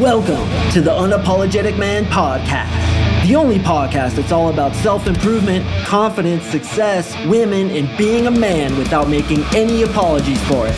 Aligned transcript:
Welcome 0.00 0.48
to 0.72 0.80
the 0.80 0.90
Unapologetic 0.90 1.78
Man 1.78 2.04
Podcast, 2.06 3.28
the 3.28 3.36
only 3.36 3.60
podcast 3.60 4.16
that's 4.16 4.32
all 4.32 4.48
about 4.48 4.74
self 4.74 5.06
improvement, 5.06 5.64
confidence, 5.84 6.42
success, 6.46 7.14
women, 7.28 7.70
and 7.70 7.96
being 7.96 8.26
a 8.26 8.30
man 8.32 8.76
without 8.76 9.08
making 9.08 9.44
any 9.54 9.84
apologies 9.84 10.42
for 10.48 10.66
it. 10.66 10.74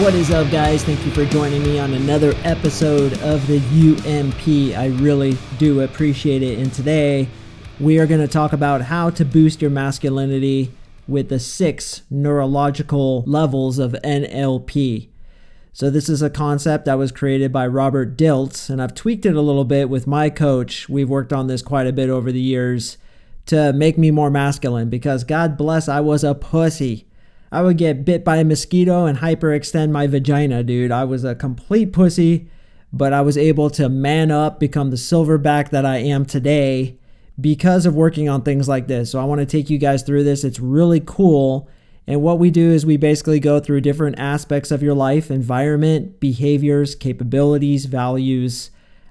What 0.00 0.14
is 0.14 0.30
up, 0.30 0.48
guys? 0.52 0.84
Thank 0.84 1.04
you 1.04 1.10
for 1.10 1.24
joining 1.24 1.64
me 1.64 1.80
on 1.80 1.94
another 1.94 2.34
episode 2.44 3.14
of 3.14 3.44
the 3.48 3.58
UMP. 3.58 4.78
I 4.78 4.96
really 5.02 5.36
do 5.58 5.80
appreciate 5.80 6.44
it. 6.44 6.60
And 6.60 6.72
today 6.72 7.26
we 7.80 7.98
are 7.98 8.06
going 8.06 8.20
to 8.20 8.28
talk 8.28 8.52
about 8.52 8.82
how 8.82 9.10
to 9.10 9.24
boost 9.24 9.60
your 9.60 9.72
masculinity 9.72 10.70
with 11.08 11.28
the 11.28 11.38
six 11.38 12.02
neurological 12.10 13.24
levels 13.26 13.78
of 13.78 13.96
NLP. 14.04 15.08
So, 15.72 15.88
this 15.88 16.08
is 16.08 16.20
a 16.20 16.30
concept 16.30 16.84
that 16.84 16.98
was 16.98 17.12
created 17.12 17.52
by 17.52 17.66
Robert 17.66 18.16
Dilts, 18.16 18.68
and 18.68 18.82
I've 18.82 18.94
tweaked 18.94 19.24
it 19.24 19.36
a 19.36 19.40
little 19.40 19.64
bit 19.64 19.88
with 19.88 20.06
my 20.06 20.28
coach. 20.28 20.88
We've 20.88 21.08
worked 21.08 21.32
on 21.32 21.46
this 21.46 21.62
quite 21.62 21.86
a 21.86 21.92
bit 21.92 22.10
over 22.10 22.32
the 22.32 22.40
years 22.40 22.98
to 23.46 23.72
make 23.72 23.96
me 23.96 24.10
more 24.10 24.30
masculine 24.30 24.90
because, 24.90 25.24
God 25.24 25.56
bless, 25.56 25.88
I 25.88 26.00
was 26.00 26.24
a 26.24 26.34
pussy. 26.34 27.06
I 27.52 27.62
would 27.62 27.78
get 27.78 28.04
bit 28.04 28.24
by 28.24 28.36
a 28.36 28.44
mosquito 28.44 29.06
and 29.06 29.18
hyperextend 29.18 29.90
my 29.90 30.06
vagina, 30.06 30.62
dude. 30.62 30.92
I 30.92 31.04
was 31.04 31.24
a 31.24 31.34
complete 31.34 31.92
pussy, 31.92 32.48
but 32.92 33.12
I 33.12 33.22
was 33.22 33.36
able 33.36 33.70
to 33.70 33.88
man 33.88 34.30
up, 34.30 34.60
become 34.60 34.90
the 34.90 34.96
silverback 34.96 35.70
that 35.70 35.84
I 35.84 35.98
am 35.98 36.24
today 36.26 36.99
because 37.38 37.86
of 37.86 37.94
working 37.94 38.28
on 38.28 38.42
things 38.42 38.68
like 38.68 38.86
this. 38.86 39.10
So 39.10 39.20
I 39.20 39.24
want 39.24 39.40
to 39.40 39.46
take 39.46 39.68
you 39.68 39.78
guys 39.78 40.02
through 40.02 40.24
this. 40.24 40.44
It's 40.44 40.60
really 40.60 41.00
cool. 41.00 41.68
And 42.06 42.22
what 42.22 42.38
we 42.38 42.50
do 42.50 42.70
is 42.70 42.86
we 42.86 42.96
basically 42.96 43.40
go 43.40 43.60
through 43.60 43.82
different 43.82 44.18
aspects 44.18 44.70
of 44.70 44.82
your 44.82 44.94
life 44.94 45.30
environment, 45.30 46.18
behaviors, 46.18 46.94
capabilities, 46.94 47.84
values, 47.84 48.70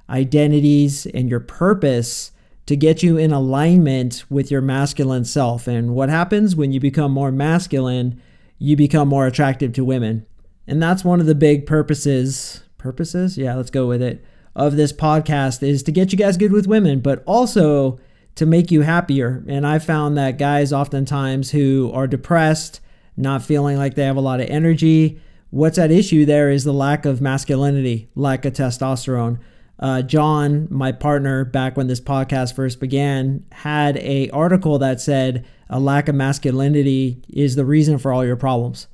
identities, 0.10 1.06
and 1.06 1.30
your 1.30 1.40
purpose 1.40 2.32
to 2.66 2.76
get 2.76 3.02
you 3.02 3.18
in 3.18 3.32
alignment 3.32 4.24
with 4.30 4.52
your 4.52 4.62
masculine 4.62 5.26
self. 5.26 5.68
And 5.68 5.96
what 5.96 6.10
happens 6.10 6.56
when 6.56 6.72
you 6.72 6.80
become 6.80 7.12
more 7.12 7.32
masculine, 7.32 8.22
you 8.58 8.76
become 8.76 9.08
more 9.08 9.26
attractive 9.26 9.74
to 9.74 9.86
women. 9.86 10.26
And 10.68 10.84
that's 10.84 11.04
one 11.04 11.20
of 11.20 11.26
the 11.26 11.34
big 11.34 11.66
purposes. 11.66 12.64
Purposes? 12.78 13.38
Yeah, 13.38 13.56
let's 13.56 13.72
go 13.72 13.88
with 13.88 14.04
it. 14.04 14.24
Of 14.56 14.76
this 14.76 14.94
podcast 14.94 15.64
is 15.64 15.82
to 15.84 15.92
get 15.92 16.12
you 16.12 16.18
guys 16.18 16.38
good 16.38 16.52
with 16.52 16.68
women, 16.68 17.00
but 17.00 17.24
also 17.26 18.00
to 18.40 18.46
make 18.46 18.72
you 18.72 18.82
happier. 18.82 19.44
And 19.50 19.68
I 19.68 19.80
found 19.80 20.18
that 20.18 20.38
guys 20.38 20.72
oftentimes 20.72 21.52
who 21.52 21.92
are 21.94 22.08
depressed, 22.08 22.80
not 23.18 23.44
feeling 23.44 23.78
like 23.78 23.96
they 23.96 24.06
have 24.06 24.16
a 24.16 24.22
lot 24.22 24.40
of 24.40 24.50
energy, 24.50 25.20
what's 25.50 25.78
at 25.78 25.92
issue 25.92 26.26
there 26.26 26.50
is 26.50 26.64
the 26.64 26.74
lack 26.74 27.06
of 27.06 27.20
masculinity, 27.20 28.08
lack 28.16 28.46
of 28.46 28.54
testosterone. 28.54 29.40
Uh, 29.78 30.02
John, 30.04 30.70
my 30.70 30.94
partner, 30.94 31.44
back 31.44 31.76
when 31.76 31.88
this 31.88 32.00
podcast 32.00 32.56
first 32.56 32.80
began, 32.80 33.46
had 33.52 33.98
a 33.98 34.30
article 34.30 34.80
that 34.80 35.02
said 35.02 35.46
a 35.70 35.82
lack 35.82 36.08
of 36.08 36.16
masculinity 36.16 37.22
is 37.28 37.58
the 37.58 37.66
reason 37.66 37.98
for 37.98 38.14
all 38.14 38.26
your 38.26 38.38
problems. 38.38 38.88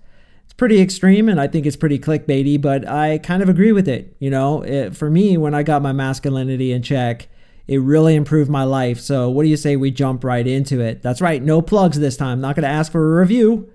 It's 0.44 0.54
pretty 0.54 0.82
extreme, 0.82 1.30
and 1.30 1.40
I 1.40 1.48
think 1.48 1.68
it's 1.68 1.76
pretty 1.76 2.00
clickbaity, 2.00 2.60
but 2.60 2.88
I 2.88 3.20
kind 3.20 3.44
of 3.44 3.50
agree 3.50 3.72
with 3.72 3.88
it. 3.88 4.16
You 4.18 4.32
know, 4.32 4.64
it, 4.64 4.96
for 4.96 5.12
me, 5.12 5.38
when 5.38 5.54
I 5.54 5.62
got 5.62 5.84
my 5.84 5.92
masculinity 5.92 6.72
in 6.72 6.82
check, 6.82 7.28
it 7.68 7.80
really 7.80 8.16
improved 8.16 8.50
my 8.50 8.64
life. 8.64 9.00
So, 9.00 9.30
what 9.30 9.44
do 9.44 9.50
you 9.50 9.58
say 9.58 9.76
we 9.76 9.92
jump 9.92 10.24
right 10.24 10.46
into 10.46 10.80
it? 10.82 11.02
That's 11.02 11.22
right, 11.22 11.42
no 11.42 11.62
plugs 11.62 12.00
this 12.00 12.18
time. 12.18 12.42
Not 12.42 12.56
going 12.56 12.64
to 12.64 12.70
ask 12.70 12.92
for 12.92 13.18
a 13.18 13.20
review 13.20 13.72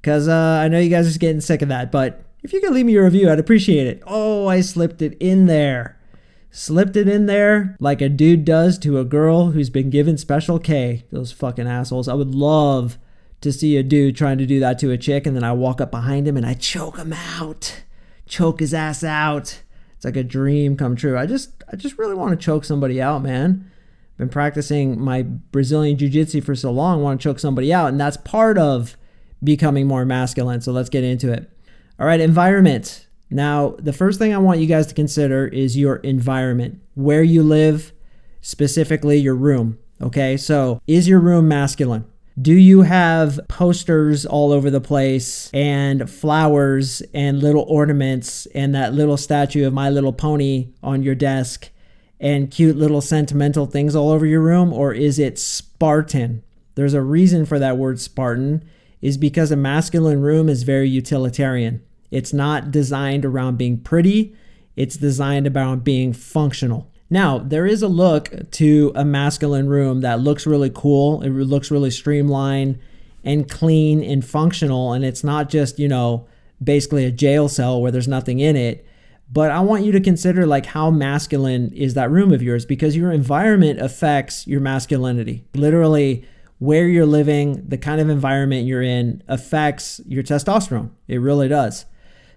because 0.00 0.28
uh, 0.28 0.60
I 0.62 0.68
know 0.68 0.78
you 0.78 0.90
guys 0.90 1.14
are 1.14 1.18
getting 1.18 1.40
sick 1.40 1.62
of 1.62 1.68
that. 1.68 1.92
But 1.92 2.22
if 2.42 2.52
you 2.52 2.60
could 2.60 2.72
leave 2.72 2.86
me 2.86 2.96
a 2.96 3.02
review, 3.02 3.30
I'd 3.30 3.38
appreciate 3.38 3.86
it. 3.86 4.02
Oh, 4.06 4.46
I 4.46 4.60
slipped 4.60 5.02
it 5.02 5.16
in 5.20 5.46
there. 5.46 5.98
Slipped 6.50 6.96
it 6.96 7.08
in 7.08 7.26
there 7.26 7.76
like 7.78 8.00
a 8.00 8.08
dude 8.08 8.44
does 8.44 8.78
to 8.78 8.98
a 8.98 9.04
girl 9.04 9.50
who's 9.50 9.70
been 9.70 9.90
given 9.90 10.16
special 10.16 10.58
K. 10.58 11.04
Those 11.12 11.30
fucking 11.30 11.66
assholes. 11.66 12.08
I 12.08 12.14
would 12.14 12.34
love 12.34 12.98
to 13.42 13.52
see 13.52 13.76
a 13.76 13.82
dude 13.82 14.16
trying 14.16 14.38
to 14.38 14.46
do 14.46 14.58
that 14.60 14.78
to 14.80 14.90
a 14.90 14.98
chick, 14.98 15.26
and 15.26 15.36
then 15.36 15.44
I 15.44 15.52
walk 15.52 15.80
up 15.80 15.90
behind 15.90 16.26
him 16.26 16.36
and 16.36 16.46
I 16.46 16.54
choke 16.54 16.96
him 16.96 17.12
out. 17.12 17.82
Choke 18.26 18.60
his 18.60 18.74
ass 18.74 19.04
out. 19.04 19.62
It's 19.98 20.04
like 20.04 20.16
a 20.16 20.22
dream 20.22 20.76
come 20.76 20.94
true. 20.94 21.18
I 21.18 21.26
just 21.26 21.64
I 21.72 21.74
just 21.74 21.98
really 21.98 22.14
want 22.14 22.30
to 22.30 22.36
choke 22.44 22.64
somebody 22.64 23.02
out, 23.02 23.20
man. 23.20 23.68
Been 24.16 24.28
practicing 24.28 25.00
my 25.00 25.22
Brazilian 25.22 25.98
jiu-jitsu 25.98 26.40
for 26.40 26.54
so 26.54 26.70
long, 26.70 27.02
want 27.02 27.20
to 27.20 27.24
choke 27.24 27.40
somebody 27.40 27.74
out, 27.74 27.88
and 27.88 28.00
that's 28.00 28.16
part 28.16 28.58
of 28.58 28.96
becoming 29.42 29.88
more 29.88 30.04
masculine. 30.04 30.60
So 30.60 30.70
let's 30.70 30.88
get 30.88 31.02
into 31.02 31.32
it. 31.32 31.50
All 31.98 32.06
right, 32.06 32.20
environment. 32.20 33.08
Now, 33.28 33.74
the 33.78 33.92
first 33.92 34.20
thing 34.20 34.32
I 34.32 34.38
want 34.38 34.60
you 34.60 34.66
guys 34.66 34.86
to 34.86 34.94
consider 34.94 35.48
is 35.48 35.76
your 35.76 35.96
environment, 35.96 36.80
where 36.94 37.24
you 37.24 37.42
live, 37.42 37.92
specifically 38.40 39.18
your 39.18 39.34
room. 39.34 39.78
Okay, 40.00 40.36
so 40.36 40.80
is 40.86 41.08
your 41.08 41.18
room 41.18 41.48
masculine? 41.48 42.04
Do 42.40 42.52
you 42.52 42.82
have 42.82 43.40
posters 43.48 44.26
all 44.26 44.52
over 44.52 44.70
the 44.70 44.82
place 44.82 45.50
and 45.54 46.08
flowers 46.08 47.02
and 47.14 47.42
little 47.42 47.64
ornaments 47.66 48.46
and 48.54 48.74
that 48.74 48.92
little 48.92 49.16
statue 49.16 49.66
of 49.66 49.72
My 49.72 49.88
Little 49.88 50.12
Pony 50.12 50.68
on 50.82 51.02
your 51.02 51.14
desk 51.14 51.70
and 52.20 52.50
cute 52.50 52.76
little 52.76 53.00
sentimental 53.00 53.66
things 53.66 53.96
all 53.96 54.10
over 54.10 54.26
your 54.26 54.42
room? 54.42 54.72
Or 54.72 54.92
is 54.92 55.18
it 55.18 55.38
Spartan? 55.38 56.44
There's 56.74 56.94
a 56.94 57.02
reason 57.02 57.46
for 57.46 57.58
that 57.58 57.78
word 57.78 57.98
Spartan, 57.98 58.62
is 59.00 59.16
because 59.16 59.50
a 59.50 59.56
masculine 59.56 60.20
room 60.20 60.48
is 60.48 60.62
very 60.64 60.88
utilitarian. 60.88 61.82
It's 62.10 62.32
not 62.32 62.70
designed 62.70 63.24
around 63.24 63.56
being 63.56 63.80
pretty, 63.80 64.36
it's 64.76 64.96
designed 64.96 65.48
around 65.48 65.82
being 65.82 66.12
functional. 66.12 66.90
Now, 67.10 67.38
there 67.38 67.66
is 67.66 67.82
a 67.82 67.88
look 67.88 68.50
to 68.52 68.92
a 68.94 69.04
masculine 69.04 69.68
room 69.68 70.02
that 70.02 70.20
looks 70.20 70.46
really 70.46 70.70
cool. 70.70 71.22
It 71.22 71.30
looks 71.30 71.70
really 71.70 71.90
streamlined 71.90 72.78
and 73.24 73.48
clean 73.48 74.02
and 74.02 74.24
functional. 74.24 74.92
And 74.92 75.04
it's 75.04 75.24
not 75.24 75.48
just, 75.48 75.78
you 75.78 75.88
know, 75.88 76.26
basically 76.62 77.04
a 77.04 77.10
jail 77.10 77.48
cell 77.48 77.80
where 77.80 77.90
there's 77.90 78.08
nothing 78.08 78.40
in 78.40 78.56
it. 78.56 78.86
But 79.30 79.50
I 79.50 79.60
want 79.60 79.84
you 79.84 79.92
to 79.92 80.00
consider 80.00 80.46
like 80.46 80.66
how 80.66 80.90
masculine 80.90 81.72
is 81.72 81.94
that 81.94 82.10
room 82.10 82.32
of 82.32 82.42
yours 82.42 82.64
because 82.64 82.96
your 82.96 83.12
environment 83.12 83.80
affects 83.80 84.46
your 84.46 84.60
masculinity. 84.60 85.44
Literally, 85.54 86.26
where 86.58 86.88
you're 86.88 87.06
living, 87.06 87.62
the 87.68 87.78
kind 87.78 88.00
of 88.00 88.08
environment 88.08 88.66
you're 88.66 88.82
in 88.82 89.22
affects 89.28 90.00
your 90.06 90.22
testosterone. 90.22 90.90
It 91.06 91.18
really 91.18 91.48
does. 91.48 91.84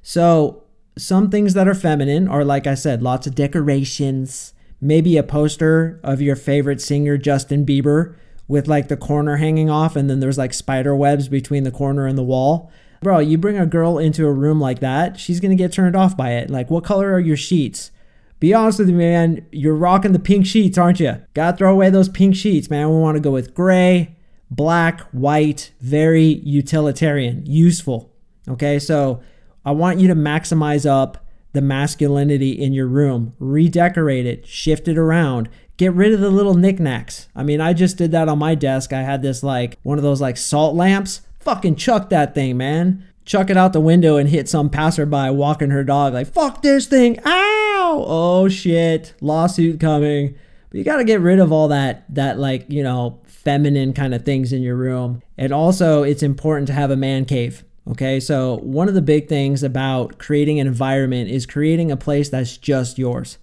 So, 0.03 0.63
some 0.97 1.29
things 1.29 1.53
that 1.53 1.67
are 1.67 1.73
feminine 1.73 2.27
are, 2.27 2.43
like 2.43 2.67
I 2.67 2.75
said, 2.75 3.01
lots 3.01 3.25
of 3.25 3.33
decorations, 3.33 4.53
maybe 4.81 5.15
a 5.15 5.23
poster 5.23 5.99
of 6.03 6.21
your 6.21 6.35
favorite 6.35 6.81
singer, 6.81 7.17
Justin 7.17 7.65
Bieber, 7.65 8.15
with 8.47 8.67
like 8.67 8.87
the 8.87 8.97
corner 8.97 9.37
hanging 9.37 9.69
off, 9.69 9.95
and 9.95 10.09
then 10.09 10.19
there's 10.19 10.37
like 10.37 10.53
spider 10.53 10.95
webs 10.95 11.29
between 11.29 11.63
the 11.63 11.71
corner 11.71 12.07
and 12.07 12.17
the 12.17 12.23
wall. 12.23 12.71
Bro, 13.01 13.19
you 13.19 13.37
bring 13.37 13.57
a 13.57 13.65
girl 13.65 13.97
into 13.97 14.27
a 14.27 14.31
room 14.33 14.59
like 14.59 14.79
that, 14.79 15.19
she's 15.19 15.39
gonna 15.39 15.55
get 15.55 15.71
turned 15.71 15.95
off 15.95 16.17
by 16.17 16.31
it. 16.31 16.49
Like, 16.49 16.69
what 16.69 16.83
color 16.83 17.13
are 17.13 17.19
your 17.19 17.37
sheets? 17.37 17.91
Be 18.39 18.53
honest 18.53 18.79
with 18.79 18.89
me, 18.89 18.95
man. 18.95 19.45
You're 19.51 19.75
rocking 19.75 20.13
the 20.13 20.19
pink 20.19 20.47
sheets, 20.47 20.77
aren't 20.77 20.99
you? 20.99 21.21
Gotta 21.35 21.55
throw 21.55 21.71
away 21.71 21.91
those 21.91 22.09
pink 22.09 22.35
sheets, 22.35 22.69
man. 22.69 22.89
We 22.89 22.97
wanna 22.97 23.19
go 23.19 23.31
with 23.31 23.53
gray, 23.53 24.15
black, 24.49 25.01
white, 25.11 25.71
very 25.79 26.25
utilitarian, 26.43 27.45
useful. 27.45 28.11
Okay, 28.49 28.79
so 28.79 29.21
I 29.63 29.71
want 29.71 29.99
you 29.99 30.07
to 30.07 30.15
maximize 30.15 30.89
up 30.89 31.25
the 31.53 31.61
masculinity 31.61 32.51
in 32.51 32.73
your 32.73 32.87
room, 32.87 33.33
redecorate 33.39 34.25
it, 34.25 34.47
shift 34.47 34.87
it 34.87 34.97
around, 34.97 35.49
get 35.77 35.93
rid 35.93 36.13
of 36.13 36.19
the 36.19 36.29
little 36.29 36.53
knickknacks. 36.53 37.27
I 37.35 37.43
mean, 37.43 37.59
I 37.59 37.73
just 37.73 37.97
did 37.97 38.11
that 38.11 38.29
on 38.29 38.39
my 38.39 38.55
desk. 38.55 38.93
I 38.93 39.01
had 39.01 39.21
this 39.21 39.43
like 39.43 39.77
one 39.83 39.97
of 39.97 40.03
those 40.03 40.21
like 40.21 40.37
salt 40.37 40.75
lamps. 40.75 41.21
Fucking 41.39 41.75
chuck 41.75 42.09
that 42.09 42.35
thing, 42.35 42.57
man. 42.57 43.03
Chuck 43.25 43.49
it 43.49 43.57
out 43.57 43.73
the 43.73 43.79
window 43.79 44.17
and 44.17 44.29
hit 44.29 44.49
some 44.49 44.69
passerby 44.69 45.29
walking 45.31 45.69
her 45.71 45.83
dog 45.83 46.13
like, 46.13 46.27
fuck 46.27 46.61
this 46.61 46.87
thing. 46.87 47.19
Ow! 47.25 48.05
Oh 48.07 48.47
shit. 48.47 49.13
Lawsuit 49.21 49.79
coming. 49.79 50.35
But 50.69 50.77
you 50.77 50.83
got 50.83 50.97
to 50.97 51.03
get 51.03 51.19
rid 51.19 51.39
of 51.39 51.51
all 51.51 51.67
that 51.67 52.05
that 52.13 52.39
like, 52.39 52.65
you 52.69 52.81
know, 52.81 53.19
feminine 53.25 53.93
kind 53.93 54.13
of 54.13 54.23
things 54.23 54.53
in 54.53 54.61
your 54.61 54.75
room. 54.75 55.21
And 55.37 55.51
also, 55.51 56.03
it's 56.03 56.23
important 56.23 56.67
to 56.67 56.73
have 56.73 56.91
a 56.91 56.95
man 56.95 57.25
cave. 57.25 57.63
Okay, 57.91 58.21
so 58.21 58.55
one 58.59 58.87
of 58.87 58.93
the 58.93 59.01
big 59.01 59.27
things 59.27 59.63
about 59.63 60.17
creating 60.17 60.61
an 60.61 60.67
environment 60.67 61.29
is 61.29 61.45
creating 61.45 61.91
a 61.91 61.97
place 61.97 62.29
that's 62.29 62.55
just 62.55 62.97
yours. 62.97 63.37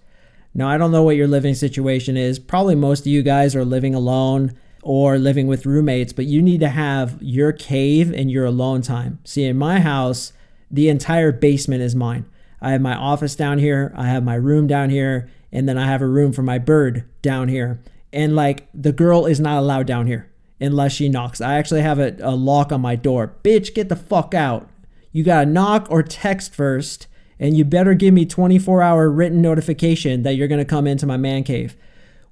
Now, 0.55 0.67
I 0.67 0.79
don't 0.79 0.91
know 0.91 1.03
what 1.03 1.15
your 1.15 1.27
living 1.27 1.53
situation 1.53 2.17
is. 2.17 2.39
Probably 2.39 2.73
most 2.73 3.01
of 3.01 3.07
you 3.07 3.21
guys 3.21 3.55
are 3.55 3.63
living 3.63 3.93
alone 3.93 4.57
or 4.81 5.19
living 5.19 5.45
with 5.45 5.67
roommates, 5.67 6.13
but 6.13 6.25
you 6.25 6.41
need 6.41 6.61
to 6.61 6.69
have 6.69 7.21
your 7.21 7.51
cave 7.51 8.11
and 8.11 8.31
your 8.31 8.45
alone 8.45 8.81
time. 8.81 9.19
See, 9.23 9.43
in 9.43 9.55
my 9.55 9.81
house, 9.81 10.33
the 10.71 10.89
entire 10.89 11.31
basement 11.31 11.83
is 11.83 11.95
mine. 11.95 12.25
I 12.59 12.71
have 12.71 12.81
my 12.81 12.95
office 12.95 13.35
down 13.35 13.59
here, 13.59 13.93
I 13.95 14.07
have 14.07 14.23
my 14.23 14.35
room 14.35 14.65
down 14.65 14.89
here, 14.89 15.29
and 15.51 15.69
then 15.69 15.77
I 15.77 15.85
have 15.85 16.01
a 16.01 16.07
room 16.07 16.33
for 16.33 16.41
my 16.41 16.57
bird 16.57 17.03
down 17.21 17.49
here. 17.49 17.79
And 18.11 18.35
like 18.35 18.67
the 18.73 18.91
girl 18.91 19.27
is 19.27 19.39
not 19.39 19.59
allowed 19.59 19.85
down 19.85 20.07
here. 20.07 20.28
Unless 20.59 20.93
she 20.93 21.09
knocks. 21.09 21.41
I 21.41 21.55
actually 21.55 21.81
have 21.81 21.99
a, 21.99 22.15
a 22.21 22.35
lock 22.35 22.71
on 22.71 22.81
my 22.81 22.95
door. 22.95 23.35
Bitch, 23.43 23.73
get 23.73 23.89
the 23.89 23.95
fuck 23.95 24.33
out. 24.33 24.69
You 25.11 25.23
gotta 25.23 25.49
knock 25.49 25.87
or 25.89 26.03
text 26.03 26.53
first, 26.53 27.07
and 27.39 27.57
you 27.57 27.65
better 27.65 27.93
give 27.93 28.13
me 28.13 28.25
24 28.25 28.81
hour 28.81 29.09
written 29.09 29.41
notification 29.41 30.23
that 30.23 30.35
you're 30.35 30.47
gonna 30.47 30.65
come 30.65 30.87
into 30.87 31.05
my 31.05 31.17
man 31.17 31.43
cave. 31.43 31.75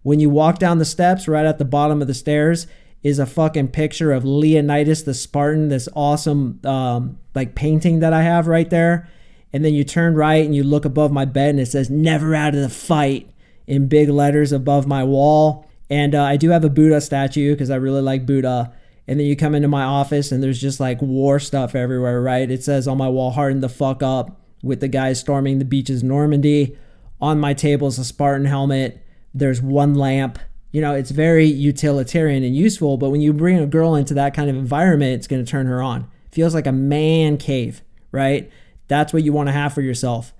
When 0.03 0.19
you 0.19 0.29
walk 0.29 0.59
down 0.59 0.77
the 0.77 0.85
steps, 0.85 1.27
right 1.27 1.45
at 1.45 1.57
the 1.57 1.65
bottom 1.65 2.01
of 2.01 2.07
the 2.07 2.13
stairs, 2.13 2.67
is 3.03 3.19
a 3.19 3.25
fucking 3.25 3.69
picture 3.69 4.11
of 4.11 4.25
Leonidas 4.25 5.03
the 5.03 5.13
Spartan, 5.13 5.69
this 5.69 5.87
awesome 5.95 6.59
um, 6.65 7.19
like 7.35 7.55
painting 7.55 7.99
that 7.99 8.13
I 8.13 8.23
have 8.23 8.47
right 8.47 8.69
there. 8.69 9.09
And 9.53 9.63
then 9.63 9.73
you 9.73 9.83
turn 9.83 10.15
right 10.15 10.45
and 10.45 10.55
you 10.55 10.63
look 10.63 10.85
above 10.85 11.11
my 11.11 11.25
bed 11.25 11.51
and 11.51 11.59
it 11.59 11.67
says 11.67 11.89
"Never 11.89 12.35
out 12.35 12.53
of 12.53 12.61
the 12.61 12.69
fight" 12.69 13.29
in 13.65 13.87
big 13.87 14.09
letters 14.09 14.51
above 14.51 14.87
my 14.87 15.03
wall. 15.03 15.66
And 15.89 16.15
uh, 16.15 16.23
I 16.23 16.37
do 16.37 16.49
have 16.49 16.63
a 16.63 16.69
Buddha 16.69 17.01
statue 17.01 17.53
because 17.53 17.69
I 17.69 17.75
really 17.75 18.01
like 18.01 18.25
Buddha. 18.25 18.73
And 19.07 19.19
then 19.19 19.27
you 19.27 19.35
come 19.35 19.55
into 19.55 19.69
my 19.69 19.83
office 19.83 20.31
and 20.31 20.43
there's 20.43 20.59
just 20.59 20.79
like 20.79 21.01
war 21.01 21.39
stuff 21.39 21.75
everywhere, 21.75 22.21
right? 22.21 22.49
It 22.49 22.63
says 22.63 22.87
on 22.87 22.97
my 22.97 23.07
wall, 23.07 23.31
harden 23.31 23.61
the 23.61 23.69
fuck 23.69 24.03
up 24.03 24.41
with 24.61 24.81
the 24.81 24.87
guys 24.87 25.19
storming 25.19 25.59
the 25.59 25.65
beaches 25.65 26.03
Normandy. 26.03 26.77
On 27.21 27.39
my 27.39 27.53
table 27.53 27.87
is 27.87 27.97
a 27.97 28.03
Spartan 28.03 28.45
helmet. 28.45 29.03
There's 29.33 29.61
one 29.61 29.95
lamp. 29.95 30.39
You 30.71 30.81
know, 30.81 30.93
it's 30.93 31.11
very 31.11 31.45
utilitarian 31.45 32.43
and 32.43 32.55
useful, 32.55 32.97
but 32.97 33.09
when 33.09 33.21
you 33.21 33.31
bring 33.31 33.57
a 33.57 33.65
girl 33.65 33.95
into 33.95 34.13
that 34.15 34.33
kind 34.33 34.49
of 34.49 34.57
environment, 34.57 35.13
it's 35.13 35.27
going 35.27 35.43
to 35.43 35.49
turn 35.49 35.65
her 35.67 35.81
on. 35.81 36.09
Feels 36.31 36.53
like 36.53 36.67
a 36.67 36.71
man 36.73 37.37
cave, 37.37 37.81
right? 38.11 38.51
That's 38.89 39.13
what 39.13 39.23
you 39.23 39.31
want 39.31 39.47
to 39.47 39.53
have 39.53 39.73
for 39.73 39.81
yourself. 39.81 40.33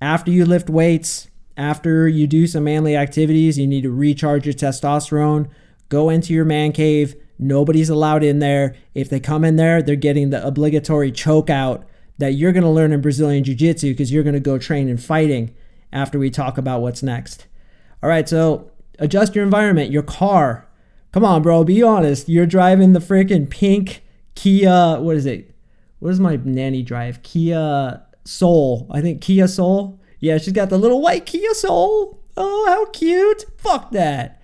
After 0.00 0.30
you 0.30 0.46
lift 0.46 0.70
weights, 0.70 1.28
after 1.56 2.08
you 2.08 2.26
do 2.26 2.46
some 2.46 2.64
manly 2.64 2.96
activities, 2.96 3.58
you 3.58 3.66
need 3.66 3.82
to 3.82 3.90
recharge 3.90 4.46
your 4.46 4.54
testosterone. 4.54 5.48
Go 5.88 6.08
into 6.08 6.32
your 6.32 6.44
man 6.44 6.72
cave. 6.72 7.14
Nobody's 7.38 7.90
allowed 7.90 8.22
in 8.22 8.38
there. 8.38 8.74
If 8.94 9.10
they 9.10 9.20
come 9.20 9.44
in 9.44 9.56
there, 9.56 9.82
they're 9.82 9.96
getting 9.96 10.30
the 10.30 10.46
obligatory 10.46 11.12
choke 11.12 11.50
out 11.50 11.84
that 12.18 12.34
you're 12.34 12.52
going 12.52 12.62
to 12.62 12.70
learn 12.70 12.92
in 12.92 13.00
Brazilian 13.00 13.44
Jiu 13.44 13.54
Jitsu 13.54 13.92
because 13.92 14.12
you're 14.12 14.22
going 14.22 14.34
to 14.34 14.40
go 14.40 14.58
train 14.58 14.88
in 14.88 14.96
fighting 14.96 15.54
after 15.92 16.18
we 16.18 16.30
talk 16.30 16.56
about 16.56 16.80
what's 16.80 17.02
next. 17.02 17.46
All 18.02 18.08
right, 18.08 18.28
so 18.28 18.70
adjust 18.98 19.34
your 19.34 19.44
environment, 19.44 19.90
your 19.90 20.02
car. 20.02 20.68
Come 21.12 21.24
on, 21.24 21.42
bro, 21.42 21.64
be 21.64 21.82
honest. 21.82 22.28
You're 22.28 22.46
driving 22.46 22.92
the 22.92 23.00
freaking 23.00 23.50
pink 23.50 24.02
Kia, 24.34 24.98
what 24.98 25.16
is 25.16 25.26
it? 25.26 25.54
What 25.98 26.10
does 26.10 26.20
my 26.20 26.36
nanny 26.36 26.82
drive? 26.82 27.22
Kia 27.22 28.02
Soul. 28.24 28.88
I 28.90 29.00
think 29.00 29.20
Kia 29.20 29.46
Soul. 29.46 30.00
Yeah, 30.22 30.38
she's 30.38 30.52
got 30.52 30.70
the 30.70 30.78
little 30.78 31.02
white 31.02 31.26
Kia 31.26 31.52
Soul. 31.52 32.20
Oh, 32.36 32.66
how 32.68 32.86
cute. 32.92 33.44
Fuck 33.58 33.90
that. 33.90 34.40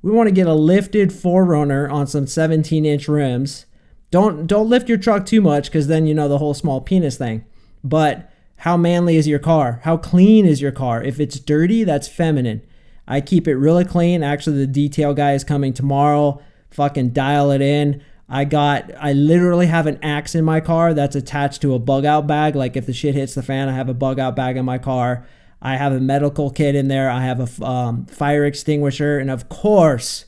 We 0.00 0.10
want 0.10 0.28
to 0.28 0.34
get 0.34 0.46
a 0.46 0.54
lifted 0.54 1.10
4Runner 1.10 1.92
on 1.92 2.06
some 2.06 2.26
17 2.26 2.86
inch 2.86 3.06
rims. 3.08 3.66
Don't 4.10 4.46
don't 4.46 4.70
lift 4.70 4.88
your 4.88 4.96
truck 4.96 5.26
too 5.26 5.42
much 5.42 5.66
because 5.66 5.86
then 5.86 6.06
you 6.06 6.14
know 6.14 6.28
the 6.28 6.38
whole 6.38 6.54
small 6.54 6.80
penis 6.80 7.18
thing. 7.18 7.44
But 7.84 8.32
how 8.56 8.78
manly 8.78 9.16
is 9.16 9.28
your 9.28 9.38
car? 9.38 9.80
How 9.84 9.98
clean 9.98 10.46
is 10.46 10.62
your 10.62 10.72
car? 10.72 11.02
If 11.02 11.20
it's 11.20 11.38
dirty, 11.38 11.84
that's 11.84 12.08
feminine. 12.08 12.62
I 13.06 13.20
keep 13.20 13.46
it 13.46 13.56
really 13.56 13.84
clean. 13.84 14.22
Actually, 14.22 14.56
the 14.56 14.66
detail 14.66 15.12
guy 15.12 15.34
is 15.34 15.44
coming 15.44 15.74
tomorrow. 15.74 16.40
Fucking 16.70 17.10
dial 17.10 17.50
it 17.50 17.60
in. 17.60 18.02
I 18.28 18.44
got, 18.44 18.90
I 18.98 19.14
literally 19.14 19.66
have 19.66 19.86
an 19.86 19.98
axe 20.02 20.34
in 20.34 20.44
my 20.44 20.60
car 20.60 20.92
that's 20.92 21.16
attached 21.16 21.62
to 21.62 21.74
a 21.74 21.78
bug 21.78 22.04
out 22.04 22.26
bag. 22.26 22.54
Like 22.54 22.76
if 22.76 22.84
the 22.84 22.92
shit 22.92 23.14
hits 23.14 23.34
the 23.34 23.42
fan, 23.42 23.68
I 23.68 23.72
have 23.72 23.88
a 23.88 23.94
bug 23.94 24.18
out 24.18 24.36
bag 24.36 24.56
in 24.56 24.66
my 24.66 24.76
car. 24.76 25.26
I 25.62 25.76
have 25.76 25.92
a 25.92 26.00
medical 26.00 26.50
kit 26.50 26.74
in 26.74 26.88
there. 26.88 27.10
I 27.10 27.22
have 27.22 27.60
a 27.60 27.64
um, 27.64 28.06
fire 28.06 28.44
extinguisher. 28.44 29.18
And 29.18 29.30
of 29.30 29.48
course, 29.48 30.26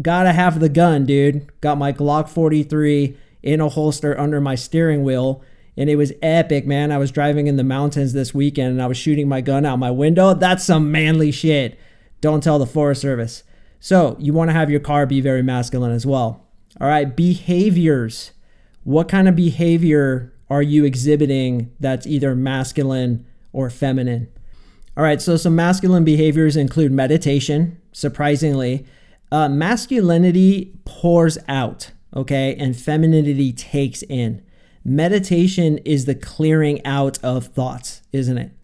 gotta 0.00 0.32
have 0.32 0.60
the 0.60 0.70
gun, 0.70 1.04
dude. 1.04 1.48
Got 1.60 1.78
my 1.78 1.92
Glock 1.92 2.28
43 2.28 3.16
in 3.42 3.60
a 3.60 3.68
holster 3.68 4.18
under 4.18 4.40
my 4.40 4.54
steering 4.54 5.04
wheel. 5.04 5.42
And 5.76 5.90
it 5.90 5.96
was 5.96 6.14
epic, 6.22 6.66
man. 6.66 6.90
I 6.90 6.96
was 6.96 7.10
driving 7.10 7.48
in 7.48 7.56
the 7.56 7.62
mountains 7.62 8.14
this 8.14 8.32
weekend 8.32 8.70
and 8.70 8.82
I 8.82 8.86
was 8.86 8.96
shooting 8.96 9.28
my 9.28 9.42
gun 9.42 9.66
out 9.66 9.78
my 9.78 9.90
window. 9.90 10.32
That's 10.32 10.64
some 10.64 10.90
manly 10.90 11.30
shit. 11.30 11.78
Don't 12.22 12.42
tell 12.42 12.58
the 12.58 12.66
Forest 12.66 13.02
Service. 13.02 13.44
So, 13.78 14.16
you 14.18 14.32
wanna 14.32 14.54
have 14.54 14.70
your 14.70 14.80
car 14.80 15.04
be 15.04 15.20
very 15.20 15.42
masculine 15.42 15.92
as 15.92 16.06
well. 16.06 16.45
All 16.80 16.88
right, 16.88 17.16
behaviors. 17.16 18.32
What 18.84 19.08
kind 19.08 19.28
of 19.28 19.34
behavior 19.34 20.32
are 20.48 20.62
you 20.62 20.84
exhibiting 20.84 21.72
that's 21.80 22.06
either 22.06 22.34
masculine 22.34 23.26
or 23.52 23.70
feminine? 23.70 24.28
All 24.96 25.02
right, 25.02 25.20
so 25.20 25.36
some 25.36 25.56
masculine 25.56 26.04
behaviors 26.04 26.56
include 26.56 26.92
meditation, 26.92 27.80
surprisingly. 27.92 28.86
Uh, 29.32 29.48
masculinity 29.48 30.72
pours 30.84 31.36
out, 31.48 31.90
okay, 32.14 32.54
and 32.58 32.76
femininity 32.76 33.52
takes 33.52 34.02
in. 34.02 34.42
Meditation 34.84 35.78
is 35.78 36.04
the 36.04 36.14
clearing 36.14 36.84
out 36.86 37.18
of 37.24 37.46
thoughts, 37.48 38.02
isn't 38.12 38.38
it? 38.38 38.55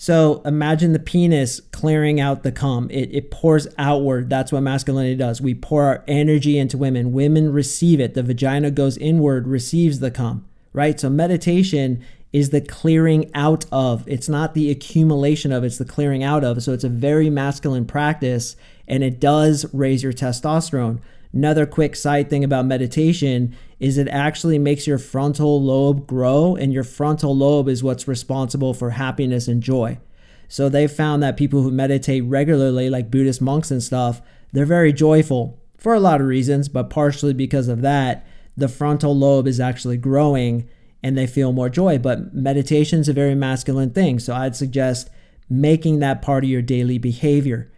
So 0.00 0.42
imagine 0.44 0.92
the 0.92 1.00
penis 1.00 1.58
clearing 1.72 2.20
out 2.20 2.44
the 2.44 2.52
cum. 2.52 2.88
It, 2.88 3.12
it 3.12 3.30
pours 3.32 3.66
outward. 3.76 4.30
That's 4.30 4.52
what 4.52 4.60
masculinity 4.60 5.16
does. 5.16 5.40
We 5.40 5.54
pour 5.54 5.82
our 5.82 6.04
energy 6.06 6.56
into 6.56 6.78
women. 6.78 7.12
Women 7.12 7.52
receive 7.52 7.98
it. 7.98 8.14
The 8.14 8.22
vagina 8.22 8.70
goes 8.70 8.96
inward, 8.96 9.48
receives 9.48 9.98
the 9.98 10.12
cum, 10.12 10.46
right? 10.72 10.98
So 11.00 11.10
meditation 11.10 12.04
is 12.32 12.50
the 12.50 12.60
clearing 12.60 13.28
out 13.34 13.66
of. 13.72 14.06
It's 14.06 14.28
not 14.28 14.54
the 14.54 14.70
accumulation 14.70 15.50
of, 15.50 15.64
it's 15.64 15.78
the 15.78 15.84
clearing 15.84 16.22
out 16.22 16.44
of. 16.44 16.62
So 16.62 16.72
it's 16.72 16.84
a 16.84 16.88
very 16.88 17.28
masculine 17.28 17.84
practice 17.84 18.54
and 18.86 19.02
it 19.02 19.18
does 19.18 19.66
raise 19.74 20.04
your 20.04 20.12
testosterone. 20.12 21.00
Another 21.32 21.66
quick 21.66 21.96
side 21.96 22.30
thing 22.30 22.44
about 22.44 22.66
meditation 22.66 23.56
is 23.80 23.98
it 23.98 24.08
actually 24.08 24.58
makes 24.58 24.86
your 24.86 24.98
frontal 24.98 25.62
lobe 25.62 26.06
grow, 26.06 26.56
and 26.56 26.72
your 26.72 26.84
frontal 26.84 27.36
lobe 27.36 27.68
is 27.68 27.82
what's 27.82 28.08
responsible 28.08 28.74
for 28.74 28.90
happiness 28.90 29.48
and 29.48 29.62
joy. 29.62 29.98
So 30.48 30.68
they 30.68 30.86
found 30.86 31.22
that 31.22 31.36
people 31.36 31.62
who 31.62 31.70
meditate 31.70 32.24
regularly, 32.24 32.90
like 32.90 33.10
Buddhist 33.10 33.40
monks 33.40 33.70
and 33.70 33.82
stuff, 33.82 34.22
they're 34.52 34.66
very 34.66 34.92
joyful 34.92 35.60
for 35.76 35.94
a 35.94 36.00
lot 36.00 36.20
of 36.20 36.26
reasons, 36.26 36.68
but 36.68 36.90
partially 36.90 37.34
because 37.34 37.68
of 37.68 37.82
that, 37.82 38.26
the 38.56 38.68
frontal 38.68 39.16
lobe 39.16 39.46
is 39.46 39.60
actually 39.60 39.96
growing 39.96 40.68
and 41.02 41.16
they 41.16 41.26
feel 41.26 41.52
more 41.52 41.68
joy. 41.68 41.98
But 41.98 42.34
meditation 42.34 42.98
is 42.98 43.08
a 43.08 43.12
very 43.12 43.36
masculine 43.36 43.90
thing. 43.90 44.18
So 44.18 44.34
I'd 44.34 44.56
suggest 44.56 45.10
making 45.48 46.00
that 46.00 46.22
part 46.22 46.42
of 46.42 46.50
your 46.50 46.62
daily 46.62 46.98
behavior. 46.98 47.70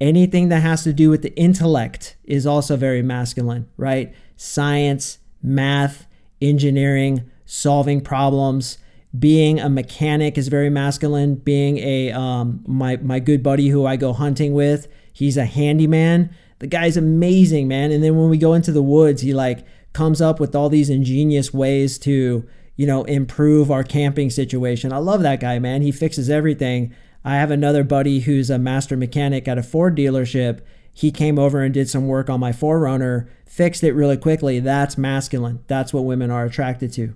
Anything 0.00 0.48
that 0.50 0.60
has 0.60 0.84
to 0.84 0.92
do 0.92 1.10
with 1.10 1.22
the 1.22 1.36
intellect 1.36 2.16
is 2.24 2.46
also 2.46 2.76
very 2.76 3.02
masculine, 3.02 3.68
right? 3.76 4.14
Science, 4.36 5.18
math, 5.42 6.06
engineering, 6.40 7.30
solving 7.46 8.00
problems. 8.00 8.78
Being 9.18 9.58
a 9.58 9.68
mechanic 9.68 10.36
is 10.36 10.48
very 10.48 10.70
masculine. 10.70 11.36
Being 11.36 11.78
a 11.78 12.12
um, 12.12 12.62
my 12.66 12.96
my 12.96 13.20
good 13.20 13.42
buddy 13.42 13.68
who 13.68 13.86
I 13.86 13.96
go 13.96 14.12
hunting 14.12 14.52
with, 14.52 14.86
he's 15.12 15.36
a 15.36 15.46
handyman. 15.46 16.30
The 16.58 16.66
guy's 16.66 16.96
amazing, 16.96 17.68
man. 17.68 17.90
And 17.90 18.02
then 18.02 18.16
when 18.16 18.28
we 18.28 18.38
go 18.38 18.52
into 18.52 18.72
the 18.72 18.82
woods, 18.82 19.22
he 19.22 19.32
like 19.32 19.64
comes 19.92 20.20
up 20.20 20.38
with 20.38 20.54
all 20.54 20.68
these 20.68 20.90
ingenious 20.90 21.54
ways 21.54 21.98
to 22.00 22.46
you 22.76 22.86
know 22.86 23.04
improve 23.04 23.70
our 23.70 23.82
camping 23.82 24.30
situation. 24.30 24.92
I 24.92 24.98
love 24.98 25.22
that 25.22 25.40
guy, 25.40 25.58
man. 25.58 25.82
He 25.82 25.90
fixes 25.90 26.28
everything. 26.28 26.94
I 27.24 27.36
have 27.36 27.50
another 27.50 27.84
buddy 27.84 28.20
who's 28.20 28.50
a 28.50 28.58
master 28.58 28.96
mechanic 28.96 29.48
at 29.48 29.58
a 29.58 29.62
Ford 29.62 29.96
dealership. 29.96 30.60
He 30.98 31.12
came 31.12 31.38
over 31.38 31.62
and 31.62 31.72
did 31.72 31.88
some 31.88 32.08
work 32.08 32.28
on 32.28 32.40
my 32.40 32.50
4Runner, 32.50 33.28
fixed 33.46 33.84
it 33.84 33.92
really 33.92 34.16
quickly. 34.16 34.58
That's 34.58 34.98
masculine. 34.98 35.60
That's 35.68 35.94
what 35.94 36.04
women 36.04 36.32
are 36.32 36.44
attracted 36.44 36.92
to. 36.94 37.14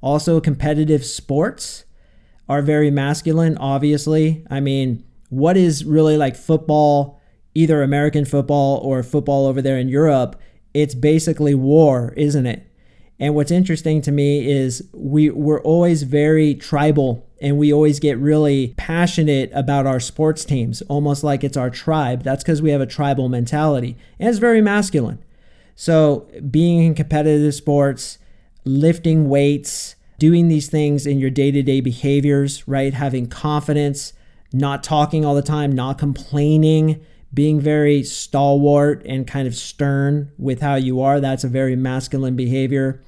Also, 0.00 0.40
competitive 0.40 1.04
sports 1.04 1.84
are 2.48 2.60
very 2.60 2.90
masculine, 2.90 3.56
obviously. 3.58 4.44
I 4.50 4.58
mean, 4.58 5.04
what 5.28 5.56
is 5.56 5.84
really 5.84 6.16
like 6.16 6.34
football, 6.34 7.20
either 7.54 7.84
American 7.84 8.24
football 8.24 8.78
or 8.78 9.00
football 9.04 9.46
over 9.46 9.62
there 9.62 9.78
in 9.78 9.88
Europe? 9.88 10.34
It's 10.74 10.96
basically 10.96 11.54
war, 11.54 12.12
isn't 12.16 12.46
it? 12.46 12.66
And 13.20 13.36
what's 13.36 13.52
interesting 13.52 14.02
to 14.02 14.10
me 14.10 14.50
is 14.50 14.88
we, 14.92 15.30
we're 15.30 15.62
always 15.62 16.02
very 16.02 16.56
tribal 16.56 17.29
and 17.40 17.58
we 17.58 17.72
always 17.72 17.98
get 17.98 18.18
really 18.18 18.74
passionate 18.76 19.50
about 19.54 19.86
our 19.86 20.00
sports 20.00 20.44
teams, 20.44 20.82
almost 20.82 21.24
like 21.24 21.42
it's 21.42 21.56
our 21.56 21.70
tribe. 21.70 22.22
That's 22.22 22.42
because 22.42 22.60
we 22.60 22.70
have 22.70 22.80
a 22.80 22.86
tribal 22.86 23.28
mentality. 23.28 23.96
And 24.18 24.28
it's 24.28 24.38
very 24.38 24.60
masculine. 24.60 25.18
So, 25.74 26.28
being 26.50 26.84
in 26.84 26.94
competitive 26.94 27.54
sports, 27.54 28.18
lifting 28.64 29.28
weights, 29.28 29.96
doing 30.18 30.48
these 30.48 30.68
things 30.68 31.06
in 31.06 31.18
your 31.18 31.30
day 31.30 31.50
to 31.50 31.62
day 31.62 31.80
behaviors, 31.80 32.68
right? 32.68 32.92
Having 32.92 33.28
confidence, 33.28 34.12
not 34.52 34.82
talking 34.82 35.24
all 35.24 35.34
the 35.34 35.40
time, 35.40 35.72
not 35.72 35.96
complaining, 35.96 37.00
being 37.32 37.60
very 37.60 38.02
stalwart 38.02 39.02
and 39.06 39.26
kind 39.26 39.48
of 39.48 39.54
stern 39.54 40.30
with 40.36 40.60
how 40.60 40.74
you 40.74 41.00
are. 41.00 41.20
That's 41.20 41.44
a 41.44 41.48
very 41.48 41.76
masculine 41.76 42.36
behavior 42.36 43.02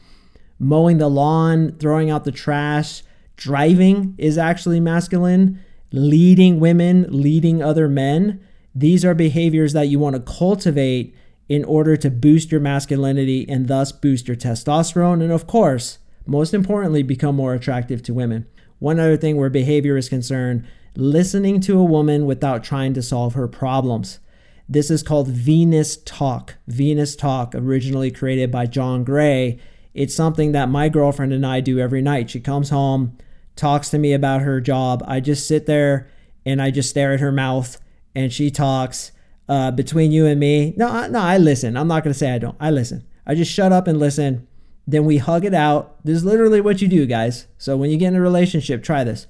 mowing 0.62 0.98
the 0.98 1.10
lawn, 1.10 1.72
throwing 1.78 2.08
out 2.08 2.24
the 2.24 2.30
trash, 2.30 3.02
driving 3.42 4.14
is 4.18 4.38
actually 4.38 4.78
masculine, 4.78 5.60
leading 5.90 6.60
women, 6.60 7.06
leading 7.10 7.60
other 7.60 7.88
men. 7.88 8.40
These 8.74 9.04
are 9.04 9.14
behaviors 9.14 9.72
that 9.72 9.88
you 9.88 9.98
want 9.98 10.14
to 10.14 10.32
cultivate 10.32 11.14
in 11.48 11.64
order 11.64 11.96
to 11.96 12.08
boost 12.08 12.52
your 12.52 12.60
masculinity 12.60 13.44
and 13.48 13.66
thus 13.66 13.90
boost 13.90 14.28
your 14.28 14.36
testosterone. 14.36 15.22
And 15.22 15.32
of 15.32 15.48
course, 15.48 15.98
most 16.24 16.54
importantly, 16.54 17.02
become 17.02 17.34
more 17.34 17.52
attractive 17.52 18.02
to 18.04 18.14
women. 18.14 18.46
One 18.78 19.00
other 19.00 19.16
thing 19.16 19.36
where 19.36 19.50
behavior 19.50 19.96
is 19.96 20.08
concerned 20.08 20.64
listening 20.96 21.60
to 21.62 21.78
a 21.78 21.84
woman 21.84 22.26
without 22.26 22.62
trying 22.62 22.94
to 22.94 23.02
solve 23.02 23.34
her 23.34 23.48
problems. 23.48 24.20
This 24.68 24.90
is 24.90 25.02
called 25.02 25.28
Venus 25.28 25.96
Talk. 25.96 26.56
Venus 26.68 27.16
Talk, 27.16 27.54
originally 27.54 28.10
created 28.10 28.52
by 28.52 28.66
John 28.66 29.02
Gray. 29.02 29.58
It's 29.94 30.14
something 30.14 30.52
that 30.52 30.68
my 30.68 30.88
girlfriend 30.88 31.32
and 31.32 31.44
I 31.44 31.60
do 31.60 31.78
every 31.78 32.02
night. 32.02 32.30
She 32.30 32.40
comes 32.40 32.70
home, 32.70 33.18
talks 33.56 33.90
to 33.90 33.98
me 33.98 34.12
about 34.12 34.42
her 34.42 34.60
job. 34.60 35.02
I 35.06 35.20
just 35.20 35.46
sit 35.46 35.66
there 35.66 36.08
and 36.44 36.60
I 36.60 36.70
just 36.70 36.90
stare 36.90 37.12
at 37.12 37.20
her 37.20 37.32
mouth 37.32 37.80
and 38.14 38.32
she 38.32 38.50
talks. 38.50 39.12
Uh, 39.48 39.70
between 39.70 40.12
you 40.12 40.24
and 40.24 40.40
me, 40.40 40.72
no, 40.76 41.06
no, 41.08 41.18
I 41.18 41.36
listen. 41.36 41.76
I'm 41.76 41.88
not 41.88 42.04
going 42.04 42.12
to 42.12 42.18
say 42.18 42.32
I 42.32 42.38
don't. 42.38 42.56
I 42.60 42.70
listen. 42.70 43.04
I 43.26 43.34
just 43.34 43.52
shut 43.52 43.72
up 43.72 43.86
and 43.86 43.98
listen. 43.98 44.46
Then 44.86 45.04
we 45.04 45.18
hug 45.18 45.44
it 45.44 45.52
out. 45.52 46.02
This 46.04 46.16
is 46.16 46.24
literally 46.24 46.60
what 46.60 46.80
you 46.80 46.88
do, 46.88 47.06
guys. 47.06 47.46
So 47.58 47.76
when 47.76 47.90
you 47.90 47.98
get 47.98 48.08
in 48.08 48.16
a 48.16 48.20
relationship, 48.20 48.82
try 48.82 49.04
this. 49.04 49.26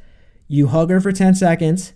You 0.48 0.68
hug 0.68 0.90
her 0.90 1.00
for 1.00 1.12
10 1.12 1.34
seconds, 1.34 1.94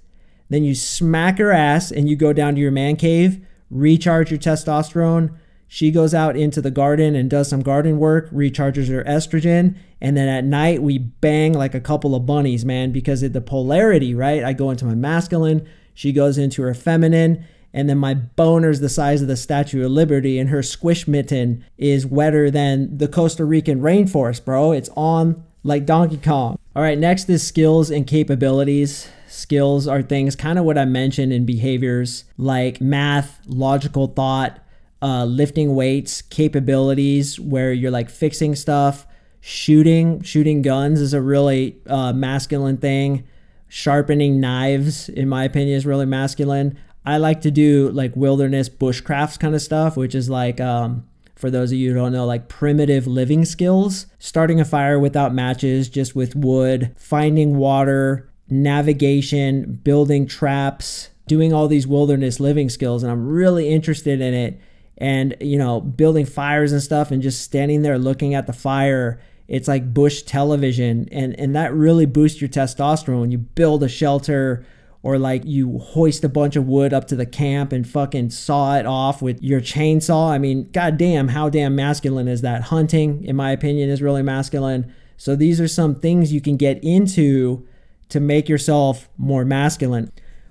then 0.49 0.65
you 0.65 0.75
smack 0.75 1.39
her 1.39 1.53
ass 1.53 1.91
and 1.91 2.09
you 2.09 2.17
go 2.17 2.33
down 2.33 2.55
to 2.55 2.61
your 2.61 2.71
man 2.71 2.97
cave, 2.97 3.47
recharge 3.71 4.31
your 4.31 4.41
testosterone. 4.41 5.37
She 5.69 5.91
goes 5.91 6.15
out 6.15 6.37
into 6.37 6.63
the 6.63 6.71
garden 6.71 7.17
and 7.17 7.29
does 7.29 7.49
some 7.49 7.63
garden 7.63 7.99
work, 7.99 8.31
recharges 8.31 8.89
her 8.89 9.03
estrogen, 9.05 9.77
and 10.01 10.17
then 10.17 10.29
at 10.29 10.45
night 10.45 10.83
we 10.83 10.99
bang 10.99 11.53
like 11.53 11.75
a 11.75 11.81
couple 11.81 12.15
of 12.15 12.27
bunnies, 12.27 12.65
man, 12.65 12.93
because 12.93 13.23
of 13.23 13.33
the 13.33 13.41
polarity, 13.41 14.15
right? 14.15 14.45
I 14.45 14.53
go 14.53 14.71
into 14.71 14.85
my 14.85 14.95
masculine, 14.95 15.67
she 15.93 16.13
goes 16.13 16.39
into 16.39 16.63
her 16.63 16.75
feminine, 16.75 17.45
and 17.73 17.91
then 17.91 17.99
my 17.99 18.15
boner's 18.15 18.81
the 18.81 18.89
size 18.89 19.23
of 19.23 19.29
the 19.29 19.37
Statue 19.37 19.85
of 19.85 19.91
Liberty, 19.91 20.39
and 20.39 20.51
her 20.51 20.63
squish 20.63 21.09
mitten 21.09 21.65
is 21.77 22.07
wetter 22.07 22.51
than 22.51 22.97
the 22.97 23.09
Costa 23.09 23.45
Rican 23.45 23.81
rainforest, 23.81 24.45
bro. 24.45 24.73
It's 24.73 24.91
on 24.97 25.45
like 25.63 25.85
Donkey 25.85 26.19
Kong. 26.19 26.59
All 26.75 26.83
right, 26.83 26.97
next 26.97 27.29
is 27.29 27.47
skills 27.47 27.91
and 27.91 28.07
capabilities. 28.07 29.09
Skills 29.29 29.89
are 29.89 30.01
things 30.01 30.37
kind 30.37 30.59
of 30.59 30.65
what 30.65 30.79
I 30.79 30.85
mentioned 30.85 31.33
in 31.33 31.45
behaviors 31.45 32.25
like 32.39 32.81
math, 32.81 33.41
logical 33.47 34.07
thought, 34.07 34.61
uh, 35.03 35.25
lifting 35.25 35.75
weights, 35.75 36.23
capabilities 36.23 37.39
where 37.39 37.73
you're 37.73 37.91
like 37.91 38.11
fixing 38.11 38.55
stuff, 38.55 39.07
shooting. 39.41 40.23
Shooting 40.23 40.63
guns 40.63 41.01
is 41.01 41.15
a 41.15 41.21
really 41.21 41.77
uh, 41.87 42.13
masculine 42.13 42.77
thing. 42.77 43.25
Sharpening 43.69 44.41
knives, 44.41 45.09
in 45.09 45.29
my 45.29 45.45
opinion, 45.45 45.77
is 45.77 45.87
really 45.87 46.07
masculine. 46.07 46.79
I 47.05 47.19
like 47.19 47.41
to 47.43 47.51
do 47.51 47.91
like 47.91 48.17
wilderness 48.17 48.69
bushcrafts 48.69 49.39
kind 49.39 49.55
of 49.55 49.63
stuff, 49.63 49.97
which 49.97 50.15
is 50.15 50.29
like 50.29 50.61
um, 50.61 51.07
for 51.37 51.51
those 51.51 51.71
of 51.71 51.79
you 51.79 51.91
who 51.91 51.97
don't 51.97 52.13
know, 52.13 52.27
like 52.27 52.49
primitive 52.49 53.07
living 53.07 53.45
skills. 53.45 54.07
Starting 54.19 54.61
a 54.61 54.65
fire 54.65 54.99
without 54.99 55.35
matches, 55.35 55.89
just 55.89 56.17
with 56.17 56.35
wood, 56.35 56.93
finding 56.97 57.57
water, 57.57 58.29
navigation, 58.49 59.81
building 59.85 60.27
traps, 60.27 61.11
doing 61.27 61.53
all 61.53 61.69
these 61.69 61.87
wilderness 61.87 62.41
living 62.41 62.69
skills. 62.69 63.03
And 63.03 63.13
I'm 63.13 63.27
really 63.27 63.69
interested 63.69 64.21
in 64.21 64.35
it. 64.35 64.61
And, 64.99 65.37
you 65.41 65.59
know, 65.59 65.81
building 65.81 66.25
fires 66.25 66.73
and 66.73 66.83
stuff 66.83 67.11
and 67.11 67.23
just 67.23 67.43
standing 67.43 67.83
there 67.83 67.99
looking 67.99 68.35
at 68.35 68.47
the 68.47 68.53
fire. 68.53 69.21
It's 69.47 69.69
like 69.69 69.93
bush 69.93 70.23
television. 70.23 71.09
And, 71.13 71.39
and 71.39 71.55
that 71.55 71.75
really 71.75 72.07
boosts 72.07 72.41
your 72.41 72.49
testosterone 72.49 73.21
when 73.21 73.31
you 73.31 73.39
build 73.39 73.83
a 73.83 73.89
shelter 73.89 74.65
or 75.03 75.19
like 75.19 75.45
you 75.45 75.79
hoist 75.79 76.25
a 76.25 76.29
bunch 76.29 76.57
of 76.57 76.67
wood 76.67 76.93
up 76.93 77.07
to 77.07 77.15
the 77.15 77.27
camp 77.27 77.73
and 77.73 77.89
fucking 77.89 78.31
saw 78.31 78.77
it 78.77 78.87
off 78.87 79.23
with 79.23 79.41
your 79.41 79.61
chainsaw. 79.61 80.31
I 80.31 80.39
mean, 80.39 80.69
goddamn, 80.73 81.29
how 81.29 81.49
damn 81.49 81.77
masculine 81.77 82.27
is 82.27 82.41
that? 82.41 82.63
Hunting, 82.63 83.23
in 83.25 83.37
my 83.37 83.53
opinion, 83.53 83.89
is 83.89 84.03
really 84.03 84.23
masculine. 84.23 84.93
So 85.17 85.37
these 85.37 85.61
are 85.61 85.69
some 85.69 85.95
things 85.95 86.33
you 86.33 86.41
can 86.41 86.57
get 86.57 86.83
into 86.83 87.65
to 88.09 88.19
make 88.19 88.49
yourself 88.49 89.09
more 89.17 89.45
masculine. 89.45 90.11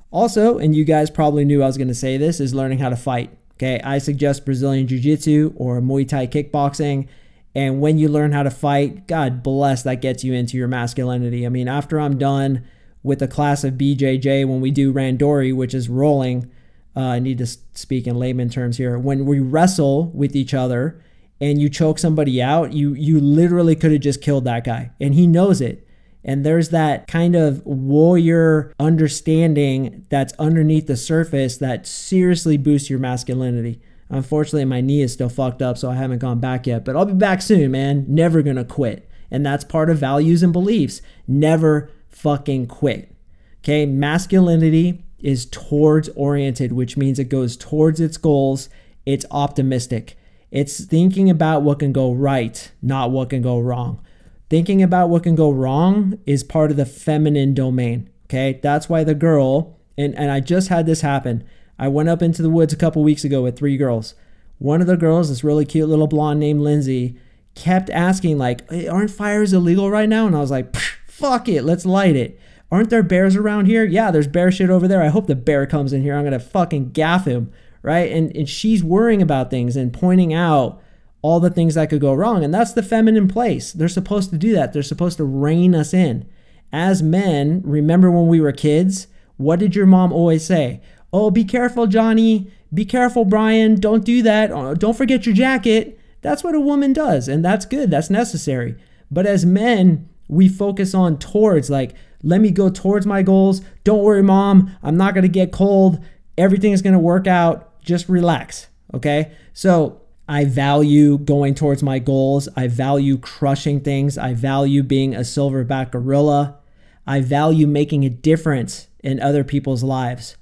Also, 0.10 0.58
and 0.58 0.74
you 0.74 0.86
guys 0.86 1.10
probably 1.10 1.44
knew 1.44 1.62
I 1.62 1.68
was 1.68 1.78
going 1.78 1.90
to 1.90 1.94
say 1.94 2.16
this, 2.16 2.40
is 2.40 2.56
learning 2.56 2.80
how 2.80 2.90
to 2.90 2.96
fight. 2.96 3.36
Okay, 3.58 3.80
I 3.84 4.00
suggest 4.00 4.46
Brazilian 4.46 4.88
Jiu 4.88 5.00
Jitsu 5.00 5.54
or 5.56 5.82
Muay 5.82 6.08
Thai 6.08 6.28
kickboxing. 6.28 7.08
And 7.54 7.80
when 7.80 7.98
you 7.98 8.10
learn 8.10 8.34
how 8.34 8.44
to 8.44 8.52
fight, 8.52 9.08
God 9.08 9.42
bless, 9.42 9.84
that 9.84 10.02
gets 10.02 10.26
you 10.26 10.34
into 10.34 10.58
your 10.58 10.68
masculinity. 10.68 11.46
I 11.46 11.50
mean, 11.50 11.70
after 11.70 12.00
I'm 12.00 12.18
done 12.18 12.66
with 13.06 13.22
a 13.22 13.28
class 13.28 13.64
of 13.64 13.76
BJJ 13.76 14.48
when 14.48 14.60
we 14.60 14.72
do 14.72 14.92
randori, 14.92 15.56
which 15.56 15.76
is 15.76 15.88
rolling. 15.88 16.52
Uh, 16.96 17.02
I 17.02 17.20
need 17.20 17.38
to 17.38 17.46
speak 17.46 18.08
in 18.08 18.18
layman 18.18 18.50
terms 18.50 18.78
here. 18.78 18.98
When 18.98 19.28
we 19.28 19.40
wrestle 19.40 20.08
with 20.08 20.36
each 20.36 20.56
other 20.56 21.00
and 21.40 21.62
you 21.62 21.70
choke 21.70 22.00
somebody 22.00 22.42
out, 22.42 22.74
you 22.74 22.94
you 22.96 23.20
literally 23.20 23.76
could 23.76 23.92
have 23.92 24.02
just 24.02 24.22
killed 24.22 24.46
that 24.46 24.64
guy, 24.64 24.90
and 25.00 25.14
he 25.14 25.28
knows 25.28 25.62
it. 25.62 25.85
And 26.28 26.44
there's 26.44 26.70
that 26.70 27.08
kind 27.08 27.36
of 27.36 27.64
warrior 27.66 28.74
understanding 28.80 30.08
that's 30.10 30.34
underneath 30.34 30.88
the 30.88 30.98
surface 30.98 31.58
that 31.58 31.86
seriously 31.86 32.58
boosts 32.58 32.90
your 32.90 32.98
masculinity. 32.98 33.80
Unfortunately, 34.10 34.66
my 34.66 34.82
knee 34.82 35.02
is 35.02 35.14
still 35.14 35.30
fucked 35.30 35.62
up, 35.62 35.78
so 35.78 35.90
I 35.90 35.96
haven't 35.96 36.20
gone 36.20 36.40
back 36.40 36.66
yet. 36.66 36.84
But 36.84 36.96
I'll 36.96 37.06
be 37.06 37.14
back 37.14 37.44
soon, 37.44 37.72
man. 37.72 38.06
Never 38.08 38.42
gonna 38.42 38.66
quit. 38.66 39.08
And 39.30 39.46
that's 39.46 39.64
part 39.64 39.90
of 39.90 40.00
values 40.00 40.42
and 40.42 40.52
beliefs. 40.52 41.02
Never 41.28 41.92
fucking 42.10 42.68
quit. 42.68 43.16
Okay, 43.64 43.86
masculinity 43.86 45.04
is 45.20 45.46
towards 45.46 46.10
oriented, 46.10 46.72
which 46.72 46.98
means 46.98 47.20
it 47.20 47.30
goes 47.30 47.56
towards 47.56 48.00
its 48.00 48.18
goals. 48.18 48.68
It's 49.06 49.26
optimistic. 49.30 50.18
It's 50.50 50.84
thinking 50.86 51.30
about 51.30 51.62
what 51.62 51.80
can 51.80 51.92
go 51.92 52.14
right, 52.14 52.72
not 52.82 53.12
what 53.12 53.30
can 53.30 53.42
go 53.44 53.60
wrong. 53.60 54.02
Thinking 54.50 54.84
about 54.84 55.10
what 55.10 55.24
can 55.24 55.36
go 55.36 55.50
wrong 55.52 56.20
is 56.26 56.44
part 56.44 56.72
of 56.72 56.78
the 56.78 56.86
feminine 56.86 57.54
domain. 57.54 58.10
Okay, 58.26 58.60
that's 58.62 58.90
why 58.90 59.04
the 59.04 59.16
girl, 59.16 59.78
and, 59.98 60.16
and 60.16 60.32
I 60.32 60.40
just 60.40 60.70
had 60.70 60.86
this 60.86 61.02
happen. 61.02 61.44
I 61.78 61.88
went 61.88 62.10
up 62.10 62.22
into 62.22 62.42
the 62.42 62.50
woods 62.50 62.74
a 62.74 62.78
couple 62.78 63.04
weeks 63.04 63.24
ago 63.24 63.44
with 63.44 63.58
three 63.58 63.78
girls. 63.78 64.16
One 64.58 64.82
of 64.82 64.88
the 64.88 64.98
girls, 64.98 65.30
this 65.30 65.44
really 65.44 65.66
cute 65.66 65.90
little 65.90 66.08
blonde 66.08 66.40
named 66.40 66.62
Lindsay, 66.62 67.18
kept 67.56 67.90
asking, 67.90 68.38
like, 68.38 68.70
hey, 68.70 68.88
aren't 68.88 69.12
fires 69.12 69.54
illegal 69.54 69.92
right 69.92 70.08
now? 70.10 70.28
And 70.28 70.36
I 70.36 70.40
was 70.40 70.52
like, 70.52 70.76
Fuck 71.16 71.48
it, 71.48 71.64
let's 71.64 71.86
light 71.86 72.18
it. 72.18 72.38
Aren't 72.70 72.90
there 72.90 73.02
bears 73.02 73.38
around 73.38 73.68
here? 73.68 73.86
Yeah, 73.86 74.12
there's 74.12 74.28
bear 74.28 74.52
shit 74.52 74.70
over 74.70 74.86
there. 74.86 75.02
I 75.02 75.08
hope 75.08 75.28
the 75.28 75.36
bear 75.36 75.66
comes 75.66 75.94
in 75.94 76.02
here. 76.02 76.14
I'm 76.14 76.26
gonna 76.26 76.42
fucking 76.42 76.90
gaff 76.92 77.24
him, 77.24 77.54
right? 77.82 78.12
And 78.12 78.36
and 78.36 78.50
she's 78.50 78.84
worrying 78.84 79.22
about 79.22 79.50
things 79.50 79.78
and 79.78 79.94
pointing 79.94 80.34
out 80.34 80.82
all 81.26 81.40
the 81.40 81.50
things 81.50 81.74
that 81.74 81.90
could 81.90 82.02
go 82.02 82.14
wrong. 82.14 82.44
And 82.44 82.54
that's 82.54 82.74
the 82.74 82.84
feminine 82.84 83.28
place. 83.28 83.74
They're 83.74 83.88
supposed 83.88 84.30
to 84.30 84.38
do 84.38 84.54
that. 84.54 84.74
They're 84.74 84.84
supposed 84.84 85.18
to 85.18 85.24
rein 85.24 85.74
us 85.74 85.92
in. 85.92 86.30
As 86.72 87.02
men, 87.02 87.64
remember 87.66 88.12
when 88.12 88.28
we 88.28 88.40
were 88.40 88.52
kids? 88.52 89.08
What 89.38 89.58
did 89.58 89.76
your 89.76 89.88
mom 89.88 90.14
always 90.14 90.46
say? 90.46 90.82
Oh, 91.12 91.32
be 91.32 91.44
careful, 91.44 91.88
Johnny. 91.88 92.52
Be 92.72 92.86
careful, 92.86 93.26
Brian. 93.26 93.80
Don't 93.80 94.06
do 94.06 94.22
that. 94.22 94.52
Oh, 94.52 94.76
don't 94.76 94.96
forget 94.96 95.26
your 95.26 95.34
jacket. 95.34 96.00
That's 96.22 96.44
what 96.44 96.54
a 96.54 96.60
woman 96.60 96.94
does, 96.94 97.28
and 97.28 97.44
that's 97.44 97.66
good. 97.66 97.90
That's 97.90 98.12
necessary. 98.12 98.76
But 99.10 99.26
as 99.26 99.48
men, 99.48 100.08
we 100.28 100.48
focus 100.48 100.94
on 100.94 101.18
towards 101.18 101.70
like 101.70 101.96
let 102.24 102.42
me 102.42 102.50
go 102.50 102.68
towards 102.70 103.06
my 103.06 103.22
goals 103.22 103.62
don't 103.84 104.02
worry 104.02 104.24
mom 104.24 104.76
i'm 104.82 104.98
not 104.98 105.14
going 105.14 105.22
to 105.22 105.28
get 105.28 105.52
cold 105.52 106.04
everything 106.36 106.72
is 106.72 106.82
going 106.82 106.94
to 106.94 107.00
work 107.00 107.28
out 107.28 107.80
just 107.82 108.10
relax 108.10 108.68
okay 108.92 109.32
so 109.54 110.02
i 110.28 110.44
value 110.46 111.18
going 111.18 111.54
towards 111.54 111.84
my 111.84 112.00
goals 112.00 112.48
i 112.56 112.68
value 112.68 113.18
crushing 113.18 113.80
things 113.80 114.18
i 114.18 114.34
value 114.34 114.84
being 114.84 115.14
a 115.14 115.20
silverback 115.20 115.92
gorilla 115.92 116.58
i 117.06 117.20
value 117.20 117.68
making 117.68 118.04
a 118.04 118.10
difference 118.10 118.88
in 119.04 119.20
other 119.20 119.44
people's 119.44 119.84
lives 119.84 120.38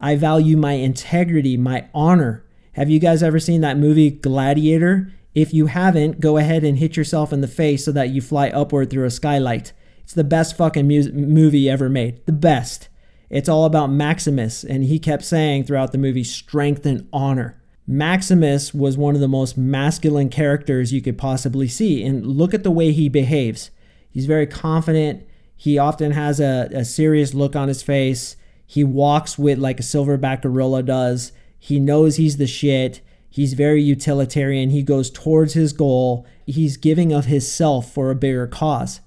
i 0.00 0.16
value 0.16 0.56
my 0.56 0.72
integrity 0.72 1.56
my 1.56 1.86
honor 1.94 2.44
have 2.74 2.90
you 2.90 2.98
guys 2.98 3.22
ever 3.22 3.38
seen 3.38 3.60
that 3.60 3.76
movie 3.76 4.10
gladiator 4.10 5.12
if 5.34 5.54
you 5.54 5.66
haven't, 5.66 6.20
go 6.20 6.36
ahead 6.38 6.64
and 6.64 6.78
hit 6.78 6.96
yourself 6.96 7.32
in 7.32 7.40
the 7.40 7.48
face 7.48 7.84
so 7.84 7.92
that 7.92 8.10
you 8.10 8.20
fly 8.20 8.48
upward 8.48 8.90
through 8.90 9.06
a 9.06 9.10
skylight. 9.10 9.72
It's 10.02 10.14
the 10.14 10.24
best 10.24 10.56
fucking 10.56 10.88
mu- 10.88 11.12
movie 11.12 11.70
ever 11.70 11.88
made. 11.88 12.24
The 12.26 12.32
best. 12.32 12.88
It's 13.28 13.48
all 13.48 13.64
about 13.64 13.92
Maximus, 13.92 14.64
and 14.64 14.84
he 14.84 14.98
kept 14.98 15.24
saying 15.24 15.64
throughout 15.64 15.92
the 15.92 15.98
movie, 15.98 16.24
strength 16.24 16.84
and 16.84 17.08
honor. 17.12 17.59
Maximus 17.92 18.72
was 18.72 18.96
one 18.96 19.16
of 19.16 19.20
the 19.20 19.26
most 19.26 19.58
masculine 19.58 20.28
characters 20.28 20.92
you 20.92 21.02
could 21.02 21.18
possibly 21.18 21.66
see, 21.66 22.04
and 22.04 22.24
look 22.24 22.54
at 22.54 22.62
the 22.62 22.70
way 22.70 22.92
he 22.92 23.08
behaves. 23.08 23.72
He's 24.08 24.26
very 24.26 24.46
confident. 24.46 25.26
He 25.56 25.76
often 25.76 26.12
has 26.12 26.38
a, 26.38 26.70
a 26.72 26.84
serious 26.84 27.34
look 27.34 27.56
on 27.56 27.66
his 27.66 27.82
face. 27.82 28.36
He 28.64 28.84
walks 28.84 29.36
with 29.36 29.58
like 29.58 29.80
a 29.80 29.82
silverback 29.82 30.42
gorilla 30.42 30.84
does. 30.84 31.32
He 31.58 31.80
knows 31.80 32.14
he's 32.14 32.36
the 32.36 32.46
shit. 32.46 33.00
He's 33.28 33.54
very 33.54 33.82
utilitarian. 33.82 34.70
He 34.70 34.84
goes 34.84 35.10
towards 35.10 35.54
his 35.54 35.72
goal. 35.72 36.24
He's 36.46 36.76
giving 36.76 37.12
of 37.12 37.24
himself 37.24 37.92
for 37.92 38.12
a 38.12 38.14
bigger 38.14 38.46
cause. 38.46 39.00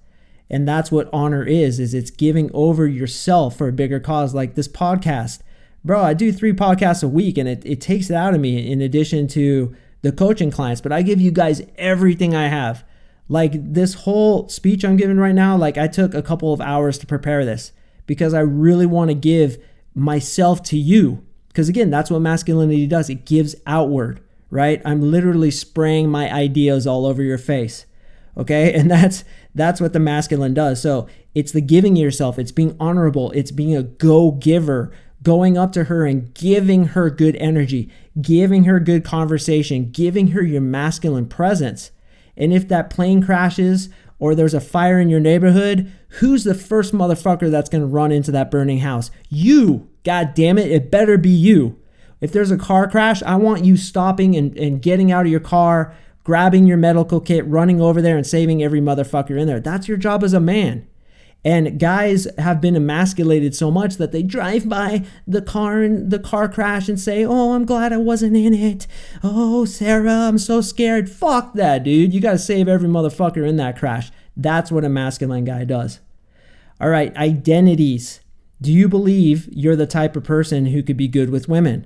And 0.49 0.67
that's 0.67 0.91
what 0.91 1.09
honor 1.13 1.45
is, 1.45 1.79
is 1.79 1.93
it's 1.93 2.11
giving 2.11 2.51
over 2.53 2.85
yourself 2.85 3.57
for 3.57 3.69
a 3.69 3.73
bigger 3.73 4.01
cause 4.01 4.33
like 4.33 4.55
this 4.55 4.67
podcast. 4.67 5.39
Bro, 5.83 6.01
I 6.01 6.13
do 6.13 6.31
three 6.31 6.53
podcasts 6.53 7.03
a 7.03 7.07
week 7.07 7.37
and 7.37 7.47
it, 7.47 7.63
it 7.65 7.81
takes 7.81 8.09
it 8.09 8.15
out 8.15 8.33
of 8.33 8.41
me 8.41 8.71
in 8.71 8.81
addition 8.81 9.27
to 9.29 9.75
the 10.01 10.11
coaching 10.11 10.51
clients, 10.51 10.81
but 10.81 10.91
I 10.91 11.01
give 11.01 11.21
you 11.21 11.31
guys 11.31 11.61
everything 11.77 12.35
I 12.35 12.47
have. 12.47 12.83
Like 13.29 13.73
this 13.73 13.93
whole 13.93 14.49
speech 14.49 14.83
I'm 14.83 14.97
giving 14.97 15.17
right 15.17 15.33
now, 15.33 15.55
like 15.55 15.77
I 15.77 15.87
took 15.87 16.13
a 16.13 16.21
couple 16.21 16.53
of 16.53 16.61
hours 16.61 16.97
to 16.99 17.07
prepare 17.07 17.45
this 17.45 17.71
because 18.05 18.33
I 18.33 18.41
really 18.41 18.85
want 18.85 19.09
to 19.09 19.15
give 19.15 19.57
myself 19.95 20.61
to 20.63 20.77
you. 20.77 21.25
Because 21.47 21.69
again, 21.69 21.89
that's 21.89 22.11
what 22.11 22.19
masculinity 22.19 22.85
does 22.85 23.09
it 23.09 23.25
gives 23.25 23.55
outward, 23.65 24.21
right? 24.49 24.81
I'm 24.83 25.01
literally 25.01 25.51
spraying 25.51 26.09
my 26.09 26.31
ideas 26.31 26.85
all 26.85 27.05
over 27.05 27.23
your 27.23 27.37
face. 27.37 27.85
Okay. 28.37 28.73
And 28.79 28.89
that's 28.89 29.23
that's 29.55 29.79
what 29.79 29.93
the 29.93 29.99
masculine 29.99 30.53
does. 30.53 30.81
So 30.81 31.07
it's 31.35 31.51
the 31.51 31.61
giving 31.61 31.95
yourself, 31.95 32.37
it's 32.39 32.51
being 32.51 32.75
honorable, 32.79 33.31
it's 33.31 33.51
being 33.51 33.75
a 33.75 33.83
go 33.83 34.31
giver, 34.31 34.91
going 35.23 35.57
up 35.57 35.71
to 35.71 35.85
her 35.85 36.05
and 36.05 36.33
giving 36.33 36.87
her 36.87 37.09
good 37.09 37.35
energy, 37.37 37.89
giving 38.21 38.65
her 38.65 38.79
good 38.79 39.03
conversation, 39.03 39.89
giving 39.91 40.29
her 40.29 40.43
your 40.43 40.61
masculine 40.61 41.25
presence. 41.25 41.91
And 42.37 42.53
if 42.53 42.67
that 42.67 42.89
plane 42.89 43.23
crashes 43.23 43.89
or 44.19 44.35
there's 44.35 44.53
a 44.53 44.61
fire 44.61 44.99
in 44.99 45.09
your 45.09 45.19
neighborhood, 45.19 45.91
who's 46.19 46.43
the 46.43 46.53
first 46.53 46.93
motherfucker 46.93 47.49
that's 47.49 47.69
to 47.69 47.87
run 47.87 48.11
into 48.11 48.31
that 48.31 48.51
burning 48.51 48.79
house? 48.79 49.09
You. 49.29 49.89
God 50.03 50.33
damn 50.33 50.57
it, 50.57 50.71
it 50.71 50.91
better 50.91 51.17
be 51.17 51.29
you. 51.29 51.79
If 52.19 52.31
there's 52.31 52.51
a 52.51 52.57
car 52.57 52.89
crash, 52.89 53.23
I 53.23 53.35
want 53.35 53.65
you 53.65 53.77
stopping 53.77 54.35
and, 54.35 54.57
and 54.57 54.81
getting 54.81 55.11
out 55.11 55.25
of 55.25 55.31
your 55.31 55.39
car, 55.39 55.93
grabbing 56.23 56.65
your 56.65 56.77
medical 56.77 57.19
kit, 57.19 57.45
running 57.47 57.81
over 57.81 58.01
there 58.01 58.17
and 58.17 58.25
saving 58.25 58.63
every 58.63 58.81
motherfucker 58.81 59.39
in 59.39 59.47
there. 59.47 59.59
That's 59.59 59.87
your 59.87 59.97
job 59.97 60.23
as 60.23 60.33
a 60.33 60.39
man. 60.39 60.87
And 61.45 61.77
guys 61.77 62.25
have 62.37 62.61
been 62.61 62.75
emasculated 62.75 63.53
so 63.53 63.69
much 63.69 63.97
that 63.97 64.13
they 64.13 64.23
drive 64.23 64.69
by 64.69 65.03
the 65.27 65.41
car 65.41 65.81
and 65.81 66.09
the 66.09 66.19
car 66.19 66.47
crash 66.47 66.87
and 66.87 66.99
say, 66.99 67.25
"Oh, 67.25 67.53
I'm 67.53 67.65
glad 67.65 67.91
I 67.91 67.97
wasn't 67.97 68.37
in 68.37 68.53
it." 68.53 68.87
"Oh, 69.23 69.65
Sarah, 69.65 70.27
I'm 70.27 70.37
so 70.37 70.61
scared." 70.61 71.09
Fuck 71.09 71.53
that, 71.55 71.83
dude. 71.83 72.13
You 72.13 72.21
got 72.21 72.31
to 72.33 72.39
save 72.39 72.69
every 72.69 72.87
motherfucker 72.87 73.47
in 73.47 73.57
that 73.57 73.77
crash. 73.77 74.09
That's 74.37 74.71
what 74.71 74.85
a 74.85 74.89
masculine 74.89 75.43
guy 75.43 75.65
does. 75.65 75.99
All 76.79 76.89
right, 76.89 77.15
identities. 77.17 78.21
Do 78.61 78.71
you 78.71 78.87
believe 78.87 79.49
you're 79.51 79.75
the 79.75 79.85
type 79.85 80.15
of 80.15 80.23
person 80.23 80.67
who 80.67 80.81
could 80.81 80.97
be 80.97 81.09
good 81.09 81.29
with 81.29 81.49
women? 81.49 81.85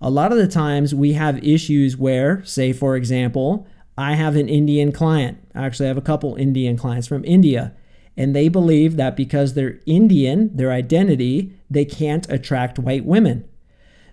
A 0.00 0.10
lot 0.10 0.30
of 0.30 0.38
the 0.38 0.48
times 0.48 0.94
we 0.94 1.14
have 1.14 1.44
issues 1.44 1.96
where, 1.96 2.44
say 2.44 2.72
for 2.72 2.94
example, 2.94 3.66
I 3.98 4.14
have 4.14 4.36
an 4.36 4.48
Indian 4.48 4.92
client. 4.92 5.38
I 5.54 5.66
Actually, 5.66 5.88
have 5.88 5.98
a 5.98 6.02
couple 6.02 6.36
Indian 6.36 6.76
clients 6.76 7.08
from 7.08 7.24
India 7.24 7.74
and 8.16 8.34
they 8.34 8.48
believe 8.48 8.96
that 8.96 9.16
because 9.16 9.54
they're 9.54 9.80
Indian, 9.86 10.54
their 10.56 10.70
identity, 10.70 11.54
they 11.70 11.84
can't 11.84 12.28
attract 12.30 12.78
white 12.78 13.04
women. 13.04 13.48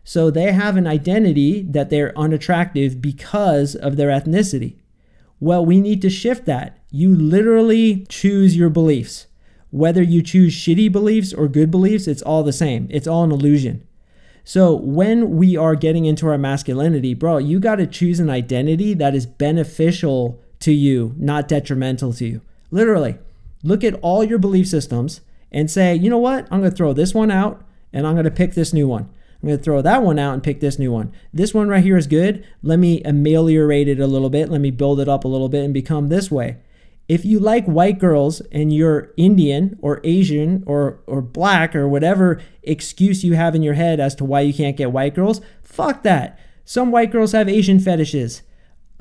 So 0.03 0.31
they 0.31 0.51
have 0.51 0.77
an 0.77 0.87
identity 0.87 1.61
that 1.63 1.89
they're 1.89 2.17
unattractive 2.17 3.01
because 3.01 3.75
of 3.75 3.97
their 3.97 4.09
ethnicity. 4.09 4.75
Well, 5.39 5.65
we 5.65 5.79
need 5.79 6.01
to 6.01 6.09
shift 6.09 6.45
that. 6.45 6.79
You 6.89 7.13
literally 7.13 8.05
choose 8.09 8.57
your 8.57 8.69
beliefs. 8.69 9.27
Whether 9.71 10.01
you 10.01 10.23
choose 10.23 10.55
shitty 10.55 10.91
beliefs 10.91 11.33
or 11.33 11.47
good 11.47 11.69
beliefs, 11.69 12.07
it's 12.07 12.23
all 12.23 12.43
the 12.43 12.53
same. 12.53 12.87
It's 12.89 13.07
all 13.07 13.23
an 13.23 13.31
illusion. 13.31 13.85
So 14.43 14.73
when 14.73 15.37
we 15.37 15.55
are 15.55 15.75
getting 15.75 16.05
into 16.05 16.27
our 16.27 16.37
masculinity, 16.37 17.13
bro, 17.13 17.37
you 17.37 17.59
got 17.59 17.75
to 17.75 17.85
choose 17.85 18.19
an 18.19 18.31
identity 18.31 18.95
that 18.95 19.13
is 19.13 19.27
beneficial 19.27 20.41
to 20.61 20.71
you, 20.71 21.13
not 21.17 21.47
detrimental 21.47 22.13
to 22.13 22.25
you. 22.25 22.41
Literally 22.71 23.19
look 23.63 23.83
at 23.83 23.99
all 24.01 24.23
your 24.23 24.39
belief 24.39 24.67
systems 24.67 25.21
and 25.51 25.69
say, 25.69 25.95
you 25.95 26.09
know 26.09 26.17
what? 26.17 26.47
I'm 26.51 26.59
going 26.59 26.71
to 26.71 26.77
throw 26.77 26.93
this 26.93 27.13
one 27.13 27.31
out 27.31 27.63
and 27.91 28.05
I'm 28.05 28.13
going 28.13 28.25
to 28.25 28.31
pick 28.31 28.53
this 28.53 28.73
new 28.73 28.87
one. 28.87 29.09
I'm 29.41 29.47
going 29.47 29.57
to 29.57 29.63
throw 29.63 29.81
that 29.81 30.03
one 30.03 30.19
out 30.19 30.33
and 30.33 30.43
pick 30.43 30.59
this 30.59 30.77
new 30.77 30.91
one. 30.91 31.13
This 31.33 31.53
one 31.53 31.69
right 31.69 31.83
here 31.83 31.97
is 31.97 32.07
good. 32.07 32.45
Let 32.61 32.77
me 32.77 33.01
ameliorate 33.03 33.87
it 33.87 33.99
a 33.99 34.07
little 34.07 34.29
bit. 34.29 34.49
Let 34.49 34.61
me 34.61 34.71
build 34.71 34.99
it 34.99 35.07
up 35.07 35.23
a 35.23 35.29
little 35.29 35.49
bit 35.49 35.63
and 35.63 35.73
become 35.73 36.09
this 36.09 36.29
way. 36.29 36.57
If 37.07 37.25
you 37.25 37.39
like 37.39 37.65
white 37.65 37.97
girls 37.97 38.41
and 38.51 38.71
you're 38.71 39.13
Indian 39.17 39.79
or 39.81 40.01
Asian 40.03 40.63
or, 40.67 40.99
or 41.07 41.21
black 41.21 41.75
or 41.75 41.87
whatever 41.87 42.41
excuse 42.61 43.23
you 43.23 43.33
have 43.33 43.55
in 43.55 43.63
your 43.63 43.73
head 43.73 43.99
as 43.99 44.13
to 44.15 44.25
why 44.25 44.41
you 44.41 44.53
can't 44.53 44.77
get 44.77 44.91
white 44.91 45.15
girls, 45.15 45.41
fuck 45.63 46.03
that. 46.03 46.37
Some 46.65 46.91
white 46.91 47.11
girls 47.11 47.31
have 47.31 47.49
Asian 47.49 47.79
fetishes. 47.79 48.43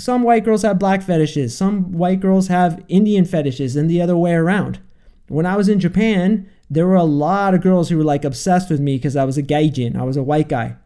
Some 0.00 0.22
white 0.22 0.44
girls 0.44 0.62
have 0.62 0.78
black 0.78 1.02
fetishes, 1.02 1.56
some 1.56 1.92
white 1.92 2.20
girls 2.20 2.48
have 2.48 2.84
Indian 2.88 3.24
fetishes, 3.24 3.74
and 3.74 3.90
the 3.90 4.00
other 4.00 4.16
way 4.16 4.32
around. 4.32 4.78
When 5.26 5.44
I 5.44 5.56
was 5.56 5.68
in 5.68 5.80
Japan, 5.80 6.48
there 6.70 6.86
were 6.86 6.94
a 6.94 7.04
lot 7.04 7.54
of 7.54 7.62
girls 7.62 7.88
who 7.88 7.98
were 7.98 8.04
like 8.04 8.24
obsessed 8.24 8.70
with 8.70 8.80
me 8.80 8.96
because 8.96 9.16
I 9.16 9.24
was 9.24 9.36
a 9.36 9.42
gaijin, 9.42 9.96
I 9.96 10.04
was 10.04 10.16
a 10.16 10.22
white 10.22 10.48
guy. 10.48 10.76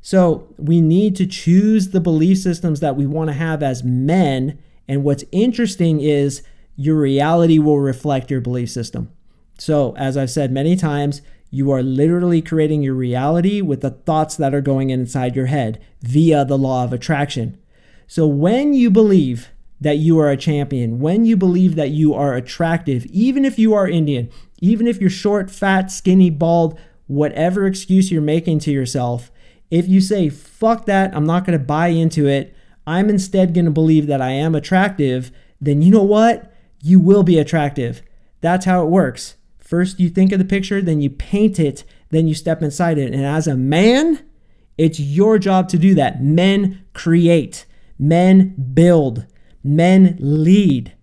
So 0.00 0.48
we 0.58 0.80
need 0.80 1.16
to 1.16 1.26
choose 1.26 1.90
the 1.90 2.00
belief 2.00 2.38
systems 2.38 2.80
that 2.80 2.96
we 2.96 3.06
want 3.06 3.28
to 3.28 3.34
have 3.34 3.62
as 3.62 3.84
men. 3.84 4.58
And 4.86 5.04
what's 5.04 5.24
interesting 5.32 6.00
is 6.00 6.42
your 6.76 6.96
reality 6.96 7.58
will 7.58 7.78
reflect 7.78 8.30
your 8.30 8.40
belief 8.40 8.70
system. 8.70 9.10
So, 9.58 9.94
as 9.96 10.16
I've 10.16 10.30
said 10.30 10.50
many 10.50 10.74
times, 10.74 11.22
you 11.50 11.70
are 11.70 11.82
literally 11.82 12.42
creating 12.42 12.82
your 12.82 12.94
reality 12.94 13.60
with 13.60 13.80
the 13.80 13.90
thoughts 13.90 14.36
that 14.36 14.54
are 14.54 14.60
going 14.60 14.90
inside 14.90 15.36
your 15.36 15.46
head 15.46 15.80
via 16.02 16.44
the 16.44 16.58
law 16.58 16.82
of 16.82 16.92
attraction. 16.92 17.56
So 18.06 18.26
when 18.26 18.74
you 18.74 18.90
believe 18.90 19.48
that 19.80 19.98
you 19.98 20.18
are 20.18 20.30
a 20.30 20.36
champion, 20.36 20.98
when 20.98 21.24
you 21.24 21.36
believe 21.36 21.74
that 21.76 21.90
you 21.90 22.14
are 22.14 22.34
attractive, 22.34 23.06
even 23.06 23.44
if 23.44 23.58
you 23.58 23.74
are 23.74 23.88
Indian, 23.88 24.30
even 24.60 24.86
if 24.86 25.00
you're 25.00 25.10
short, 25.10 25.50
fat, 25.50 25.90
skinny, 25.90 26.30
bald, 26.30 26.78
whatever 27.06 27.66
excuse 27.66 28.10
you're 28.10 28.22
making 28.22 28.58
to 28.60 28.70
yourself, 28.70 29.30
if 29.70 29.88
you 29.88 30.00
say, 30.00 30.28
fuck 30.28 30.86
that, 30.86 31.14
I'm 31.14 31.26
not 31.26 31.44
to 31.46 31.58
buy 31.58 31.88
into 31.88 32.26
it, 32.26 32.54
I'm 32.86 33.08
instead 33.10 33.54
to 33.54 33.70
believe 33.70 34.06
that 34.06 34.20
I 34.20 34.30
am 34.30 34.54
attractive, 34.54 35.30
then 35.60 35.82
you 35.82 35.90
know 35.90 36.02
what? 36.02 36.52
You 36.82 37.00
will 37.00 37.22
be 37.22 37.38
attractive. 37.38 38.02
That's 38.40 38.66
how 38.66 38.82
it 38.82 38.90
works. 38.90 39.36
First, 39.58 39.98
you 39.98 40.10
think 40.10 40.32
of 40.32 40.38
the 40.38 40.44
picture, 40.44 40.82
then 40.82 41.00
you 41.00 41.08
paint 41.08 41.58
it, 41.58 41.84
then 42.10 42.28
you 42.28 42.34
step 42.34 42.62
inside 42.62 42.98
it. 42.98 43.14
And 43.14 43.24
as 43.24 43.46
a 43.46 43.56
man, 43.56 44.24
it's 44.76 45.00
your 45.00 45.38
job 45.38 45.68
to 45.70 45.78
do 45.78 45.94
that. 45.94 46.22
Men 46.22 46.84
create. 46.92 47.64
Men 47.98 48.54
build, 48.74 49.26
men 49.62 50.16
lead. 50.18 50.94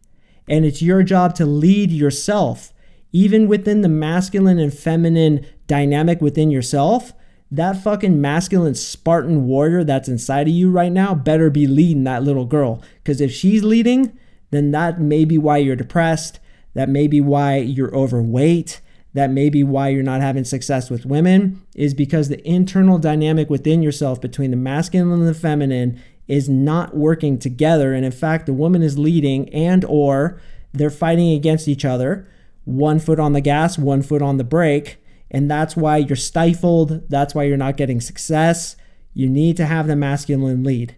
And 0.47 0.65
it's 0.65 0.81
your 0.81 1.03
job 1.03 1.35
to 1.35 1.45
lead 1.45 1.91
yourself. 1.91 2.73
Even 3.13 3.47
within 3.47 3.81
the 3.81 3.89
masculine 3.89 4.59
and 4.59 4.73
feminine 4.73 5.45
dynamic 5.67 6.21
within 6.21 6.51
yourself, 6.51 7.13
that 7.51 7.81
fucking 7.83 8.21
masculine 8.21 8.75
Spartan 8.75 9.45
warrior 9.45 9.83
that's 9.83 10.07
inside 10.07 10.47
of 10.47 10.53
you 10.53 10.71
right 10.71 10.91
now 10.91 11.13
better 11.13 11.49
be 11.49 11.67
leading 11.67 12.05
that 12.05 12.23
little 12.23 12.45
girl. 12.45 12.81
Because 13.03 13.19
if 13.19 13.31
she's 13.31 13.63
leading, 13.63 14.17
then 14.51 14.71
that 14.71 15.01
may 15.01 15.25
be 15.25 15.37
why 15.37 15.57
you're 15.57 15.75
depressed. 15.75 16.39
That 16.73 16.87
may 16.87 17.07
be 17.07 17.19
why 17.19 17.57
you're 17.57 17.93
overweight. 17.93 18.79
That 19.13 19.29
may 19.29 19.49
be 19.49 19.61
why 19.61 19.89
you're 19.89 20.03
not 20.03 20.21
having 20.21 20.45
success 20.45 20.89
with 20.89 21.05
women, 21.05 21.61
is 21.75 21.93
because 21.93 22.29
the 22.29 22.47
internal 22.47 22.97
dynamic 22.97 23.49
within 23.49 23.81
yourself 23.81 24.21
between 24.21 24.51
the 24.51 24.57
masculine 24.57 25.11
and 25.19 25.27
the 25.27 25.33
feminine 25.33 26.01
is 26.31 26.47
not 26.47 26.95
working 26.95 27.37
together. 27.37 27.93
And 27.93 28.05
in 28.05 28.11
fact 28.11 28.45
the 28.45 28.53
woman 28.53 28.81
is 28.81 28.97
leading 28.97 29.49
and 29.49 29.83
or 29.85 30.41
they're 30.73 30.89
fighting 30.89 31.33
against 31.33 31.67
each 31.67 31.83
other 31.83 32.27
one 32.63 32.99
foot 32.99 33.19
on 33.19 33.33
the 33.33 33.41
gas 33.41 33.77
one 33.77 34.01
foot 34.01 34.21
on 34.21 34.37
the 34.37 34.43
brake. 34.43 34.97
And 35.29 35.49
that's 35.49 35.75
why 35.75 35.97
you're 35.97 36.15
stifled. 36.15 37.09
That's 37.09 37.33
why 37.33 37.43
you're 37.43 37.57
not 37.57 37.77
getting 37.77 38.01
success. 38.01 38.75
You 39.13 39.29
need 39.29 39.57
to 39.57 39.65
have 39.65 39.87
the 39.87 39.95
masculine 39.95 40.63
lead. 40.63 40.95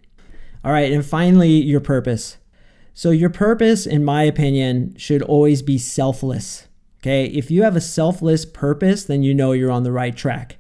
All 0.63 0.71
right 0.71 0.91
and 0.91 1.05
finally 1.05 1.49
your 1.49 1.81
purpose. 1.81 2.37
So 2.93 3.09
your 3.09 3.31
purpose 3.31 3.87
in 3.87 4.05
my 4.05 4.23
opinion 4.23 4.95
should 4.97 5.23
always 5.23 5.61
be 5.61 5.77
selfless 5.77 6.67
okay? 7.01 7.25
If 7.25 7.51
you 7.51 7.63
have 7.63 7.75
a 7.75 7.81
selfless 7.81 8.45
purpose 8.45 9.03
then 9.03 9.23
you 9.23 9.33
know 9.33 9.51
you're 9.51 9.71
on 9.71 9.83
the 9.83 9.91
right 9.91 10.15
track. 10.15 10.57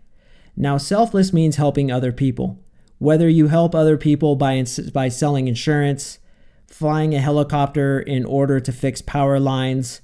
Now 0.57 0.77
selfless 0.77 1.31
means 1.31 1.57
helping 1.57 1.91
other 1.91 2.11
people 2.11 2.59
whether 2.99 3.29
you 3.29 3.47
help 3.47 3.75
other 3.75 3.97
people 3.97 4.35
by, 4.35 4.63
by 4.93 5.09
selling 5.09 5.47
insurance, 5.47 6.19
flying 6.67 7.13
a 7.13 7.19
helicopter 7.19 7.99
in 7.99 8.25
order 8.25 8.59
to 8.59 8.71
fix 8.71 9.01
power 9.01 9.39
lines, 9.39 10.01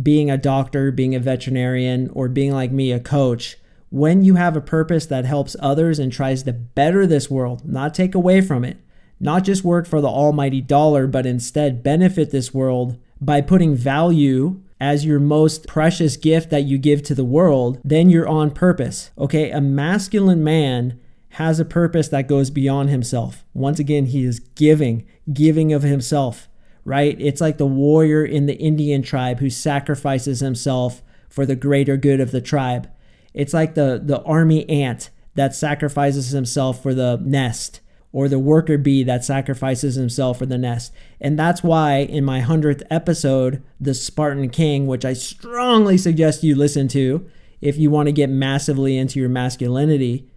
being 0.00 0.30
a 0.30 0.38
doctor, 0.38 0.90
being 0.90 1.14
a 1.14 1.20
veterinarian, 1.20 2.10
or 2.14 2.28
being 2.28 2.52
like 2.52 2.72
me, 2.72 2.92
a 2.92 3.00
coach, 3.00 3.56
when 3.90 4.24
you 4.24 4.36
have 4.36 4.56
a 4.56 4.60
purpose 4.60 5.04
that 5.06 5.26
helps 5.26 5.54
others 5.60 5.98
and 5.98 6.10
tries 6.10 6.44
to 6.44 6.52
better 6.52 7.06
this 7.06 7.30
world, 7.30 7.68
not 7.68 7.92
take 7.92 8.14
away 8.14 8.40
from 8.40 8.64
it, 8.64 8.78
not 9.20 9.44
just 9.44 9.64
work 9.64 9.86
for 9.86 10.00
the 10.00 10.08
almighty 10.08 10.62
dollar, 10.62 11.06
but 11.06 11.26
instead 11.26 11.82
benefit 11.82 12.30
this 12.30 12.54
world 12.54 12.98
by 13.20 13.40
putting 13.40 13.74
value 13.74 14.60
as 14.80 15.04
your 15.04 15.20
most 15.20 15.66
precious 15.66 16.16
gift 16.16 16.50
that 16.50 16.64
you 16.64 16.76
give 16.78 17.02
to 17.02 17.14
the 17.14 17.24
world, 17.24 17.78
then 17.84 18.10
you're 18.10 18.28
on 18.28 18.50
purpose. 18.50 19.10
Okay, 19.16 19.50
a 19.50 19.60
masculine 19.60 20.42
man 20.42 20.98
has 21.36 21.58
a 21.58 21.64
purpose 21.64 22.08
that 22.08 22.28
goes 22.28 22.50
beyond 22.50 22.90
himself. 22.90 23.42
Once 23.54 23.78
again, 23.78 24.06
he 24.06 24.22
is 24.22 24.38
giving, 24.38 25.06
giving 25.32 25.72
of 25.72 25.82
himself, 25.82 26.46
right? 26.84 27.16
It's 27.18 27.40
like 27.40 27.56
the 27.56 27.66
warrior 27.66 28.22
in 28.22 28.44
the 28.44 28.58
Indian 28.58 29.02
tribe 29.02 29.38
who 29.38 29.48
sacrifices 29.48 30.40
himself 30.40 31.02
for 31.30 31.46
the 31.46 31.56
greater 31.56 31.96
good 31.96 32.20
of 32.20 32.32
the 32.32 32.42
tribe. 32.42 32.90
It's 33.32 33.54
like 33.54 33.74
the, 33.74 33.98
the 34.04 34.20
army 34.24 34.68
ant 34.68 35.08
that 35.34 35.54
sacrifices 35.54 36.32
himself 36.32 36.82
for 36.82 36.92
the 36.92 37.18
nest 37.24 37.80
or 38.12 38.28
the 38.28 38.38
worker 38.38 38.76
bee 38.76 39.02
that 39.04 39.24
sacrifices 39.24 39.94
himself 39.94 40.38
for 40.38 40.44
the 40.44 40.58
nest. 40.58 40.92
And 41.18 41.38
that's 41.38 41.62
why 41.62 42.00
in 42.00 42.26
my 42.26 42.42
100th 42.42 42.82
episode, 42.90 43.62
The 43.80 43.94
Spartan 43.94 44.50
King, 44.50 44.86
which 44.86 45.06
I 45.06 45.14
strongly 45.14 45.96
suggest 45.96 46.42
you 46.42 46.54
listen 46.54 46.88
to 46.88 47.26
if 47.62 47.78
you 47.78 47.90
want 47.90 48.08
to 48.08 48.12
get 48.12 48.28
massively 48.28 48.98
into 48.98 49.18
your 49.18 49.30
masculinity, 49.30 50.28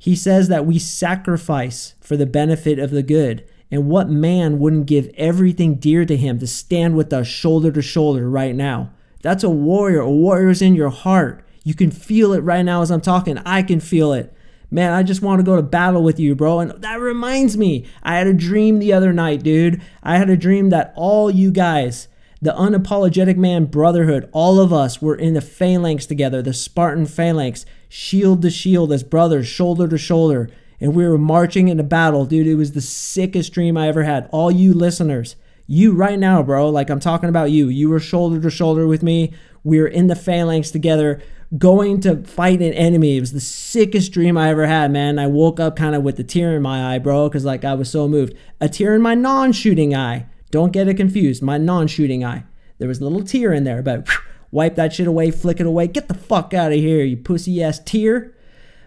he 0.00 0.16
says 0.16 0.48
that 0.48 0.64
we 0.64 0.78
sacrifice 0.78 1.94
for 2.00 2.16
the 2.16 2.24
benefit 2.24 2.78
of 2.78 2.90
the 2.90 3.02
good. 3.02 3.46
And 3.70 3.86
what 3.86 4.08
man 4.08 4.58
wouldn't 4.58 4.86
give 4.86 5.12
everything 5.14 5.74
dear 5.74 6.06
to 6.06 6.16
him 6.16 6.38
to 6.38 6.46
stand 6.46 6.96
with 6.96 7.12
us 7.12 7.28
shoulder 7.28 7.70
to 7.70 7.82
shoulder 7.82 8.28
right 8.28 8.54
now? 8.54 8.90
That's 9.20 9.44
a 9.44 9.50
warrior. 9.50 10.00
A 10.00 10.10
warrior 10.10 10.48
is 10.48 10.62
in 10.62 10.74
your 10.74 10.88
heart. 10.88 11.44
You 11.64 11.74
can 11.74 11.90
feel 11.90 12.32
it 12.32 12.40
right 12.40 12.64
now 12.64 12.80
as 12.80 12.90
I'm 12.90 13.02
talking. 13.02 13.36
I 13.44 13.62
can 13.62 13.78
feel 13.78 14.14
it. 14.14 14.32
Man, 14.70 14.94
I 14.94 15.02
just 15.02 15.20
want 15.20 15.38
to 15.38 15.44
go 15.44 15.56
to 15.56 15.62
battle 15.62 16.02
with 16.02 16.18
you, 16.18 16.34
bro. 16.34 16.60
And 16.60 16.70
that 16.82 16.98
reminds 16.98 17.58
me, 17.58 17.84
I 18.02 18.16
had 18.16 18.26
a 18.26 18.32
dream 18.32 18.78
the 18.78 18.94
other 18.94 19.12
night, 19.12 19.42
dude. 19.42 19.82
I 20.02 20.16
had 20.16 20.30
a 20.30 20.36
dream 20.36 20.70
that 20.70 20.94
all 20.96 21.30
you 21.30 21.50
guys, 21.50 22.08
the 22.42 22.52
unapologetic 22.52 23.36
man 23.36 23.66
brotherhood, 23.66 24.28
all 24.32 24.60
of 24.60 24.72
us 24.72 25.02
were 25.02 25.14
in 25.14 25.34
the 25.34 25.40
phalanx 25.40 26.06
together, 26.06 26.40
the 26.40 26.54
Spartan 26.54 27.06
phalanx, 27.06 27.66
shield 27.88 28.42
to 28.42 28.50
shield 28.50 28.92
as 28.92 29.02
brothers, 29.02 29.46
shoulder 29.46 29.86
to 29.88 29.98
shoulder. 29.98 30.48
And 30.80 30.94
we 30.94 31.06
were 31.06 31.18
marching 31.18 31.68
into 31.68 31.82
battle, 31.82 32.24
dude. 32.24 32.46
It 32.46 32.54
was 32.54 32.72
the 32.72 32.80
sickest 32.80 33.52
dream 33.52 33.76
I 33.76 33.88
ever 33.88 34.04
had. 34.04 34.28
All 34.32 34.50
you 34.50 34.72
listeners, 34.72 35.36
you 35.66 35.92
right 35.92 36.18
now, 36.18 36.42
bro, 36.42 36.70
like 36.70 36.88
I'm 36.88 37.00
talking 37.00 37.28
about 37.28 37.50
you. 37.50 37.68
You 37.68 37.90
were 37.90 38.00
shoulder 38.00 38.40
to 38.40 38.50
shoulder 38.50 38.86
with 38.86 39.02
me. 39.02 39.34
We 39.62 39.78
were 39.78 39.86
in 39.86 40.06
the 40.06 40.16
phalanx 40.16 40.70
together 40.70 41.20
going 41.58 42.00
to 42.00 42.22
fight 42.24 42.62
an 42.62 42.72
enemy. 42.72 43.16
It 43.16 43.20
was 43.20 43.32
the 43.32 43.40
sickest 43.40 44.12
dream 44.12 44.38
I 44.38 44.50
ever 44.50 44.66
had, 44.66 44.90
man. 44.90 45.18
I 45.18 45.26
woke 45.26 45.60
up 45.60 45.76
kind 45.76 45.94
of 45.94 46.02
with 46.02 46.18
a 46.20 46.24
tear 46.24 46.56
in 46.56 46.62
my 46.62 46.94
eye, 46.94 46.98
bro, 46.98 47.28
because 47.28 47.44
like 47.44 47.64
I 47.64 47.74
was 47.74 47.90
so 47.90 48.08
moved. 48.08 48.34
A 48.60 48.68
tear 48.68 48.94
in 48.94 49.02
my 49.02 49.14
non-shooting 49.14 49.94
eye. 49.94 50.26
Don't 50.50 50.72
get 50.72 50.88
it 50.88 50.96
confused. 50.96 51.42
My 51.42 51.58
non-shooting 51.58 52.24
eye. 52.24 52.44
There 52.78 52.88
was 52.88 53.00
a 53.00 53.04
little 53.04 53.22
tear 53.22 53.52
in 53.52 53.64
there, 53.64 53.82
but 53.82 54.08
whew, 54.08 54.18
wipe 54.50 54.74
that 54.76 54.92
shit 54.92 55.06
away, 55.06 55.30
flick 55.30 55.60
it 55.60 55.66
away. 55.66 55.86
Get 55.86 56.08
the 56.08 56.14
fuck 56.14 56.54
out 56.54 56.72
of 56.72 56.78
here, 56.78 57.04
you 57.04 57.16
pussy 57.16 57.62
ass 57.62 57.78
tear. 57.78 58.34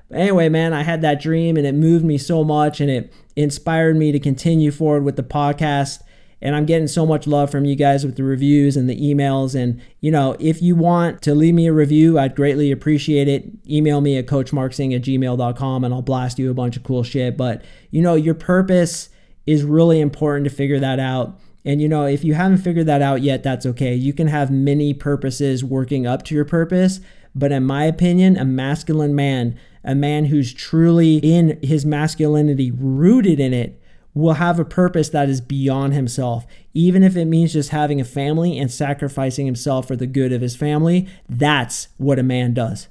But 0.10 0.20
anyway, 0.20 0.50
man, 0.50 0.74
I 0.74 0.84
had 0.84 1.02
that 1.02 1.22
dream 1.22 1.58
and 1.58 1.66
it 1.66 1.76
moved 1.76 2.04
me 2.04 2.18
so 2.18 2.44
much 2.44 2.82
and 2.82 2.90
it 2.90 3.14
inspired 3.36 3.96
me 3.96 4.12
to 4.12 4.20
continue 4.20 4.72
forward 4.72 5.04
with 5.04 5.16
the 5.16 5.24
podcast 5.24 6.02
and 6.44 6.58
I'm 6.58 6.66
getting 6.66 6.90
so 6.90 7.06
much 7.06 7.26
love 7.26 7.50
from 7.50 7.64
you 7.64 7.74
guys 7.74 8.06
with 8.06 8.18
the 8.18 8.24
reviews 8.24 8.76
and 8.76 8.90
the 8.90 9.00
emails. 9.00 9.56
And, 9.56 9.82
you 10.02 10.12
know, 10.12 10.36
if 10.42 10.62
you 10.62 10.76
want 10.76 11.22
to 11.22 11.34
leave 11.34 11.54
me 11.54 11.68
a 11.68 11.74
review, 11.74 12.20
I'd 12.20 12.36
greatly 12.36 12.70
appreciate 12.70 13.30
it. 13.30 13.50
Email 13.66 14.02
me 14.02 14.18
at 14.18 14.28
coachmarksing 14.28 14.94
at 14.94 15.04
gmail.com 15.04 15.84
and 15.86 15.94
I'll 15.94 16.02
blast 16.02 16.38
you 16.38 16.52
a 16.52 16.54
bunch 16.54 16.76
of 16.76 16.84
cool 16.84 17.02
shit. 17.02 17.38
But, 17.38 17.64
you 17.92 18.02
know, 18.02 18.16
your 18.16 18.34
purpose 18.34 19.08
is 19.46 19.64
really 19.64 20.02
important 20.02 20.44
to 20.44 20.54
figure 20.54 20.82
that 20.82 21.00
out. 21.00 21.40
And 21.66 21.82
you 21.82 21.88
know, 21.88 22.06
if 22.06 22.24
you 22.24 22.34
haven't 22.34 22.58
figured 22.58 22.88
that 22.88 23.02
out 23.02 23.22
yet, 23.22 23.44
that's 23.44 23.66
okay. 23.66 23.96
You 23.96 24.14
can 24.14 24.28
have 24.28 24.52
many 24.52 24.94
purposes 24.94 25.64
working 25.64 26.06
up 26.06 26.24
to 26.26 26.36
your 26.36 26.46
purpose. 26.46 27.00
But 27.36 27.52
in 27.52 27.66
my 27.66 27.86
opinion, 27.86 28.38
a 28.38 28.46
masculine 28.46 29.16
man, 29.16 29.58
a 29.84 29.96
man 29.96 30.26
who's 30.26 30.54
truly 30.54 31.18
in 31.18 31.60
his 31.64 31.86
masculinity, 31.86 32.72
rooted 32.72 33.40
in 33.40 33.54
it, 33.54 33.82
will 34.14 34.34
have 34.34 34.60
a 34.60 34.66
purpose 34.66 35.10
that 35.10 35.30
is 35.30 35.42
beyond 35.42 35.94
himself. 35.94 36.46
Even 36.74 37.04
if 37.04 37.16
it 37.16 37.26
means 37.26 37.54
just 37.54 37.70
having 37.70 38.00
a 38.00 38.06
family 38.06 38.58
and 38.58 38.72
sacrificing 38.72 39.46
himself 39.46 39.88
for 39.88 39.96
the 39.96 40.06
good 40.06 40.32
of 40.32 40.42
his 40.42 40.56
family, 40.56 41.08
that's 41.28 41.88
what 41.98 42.20
a 42.20 42.24
man 42.24 42.54
does. 42.54 42.88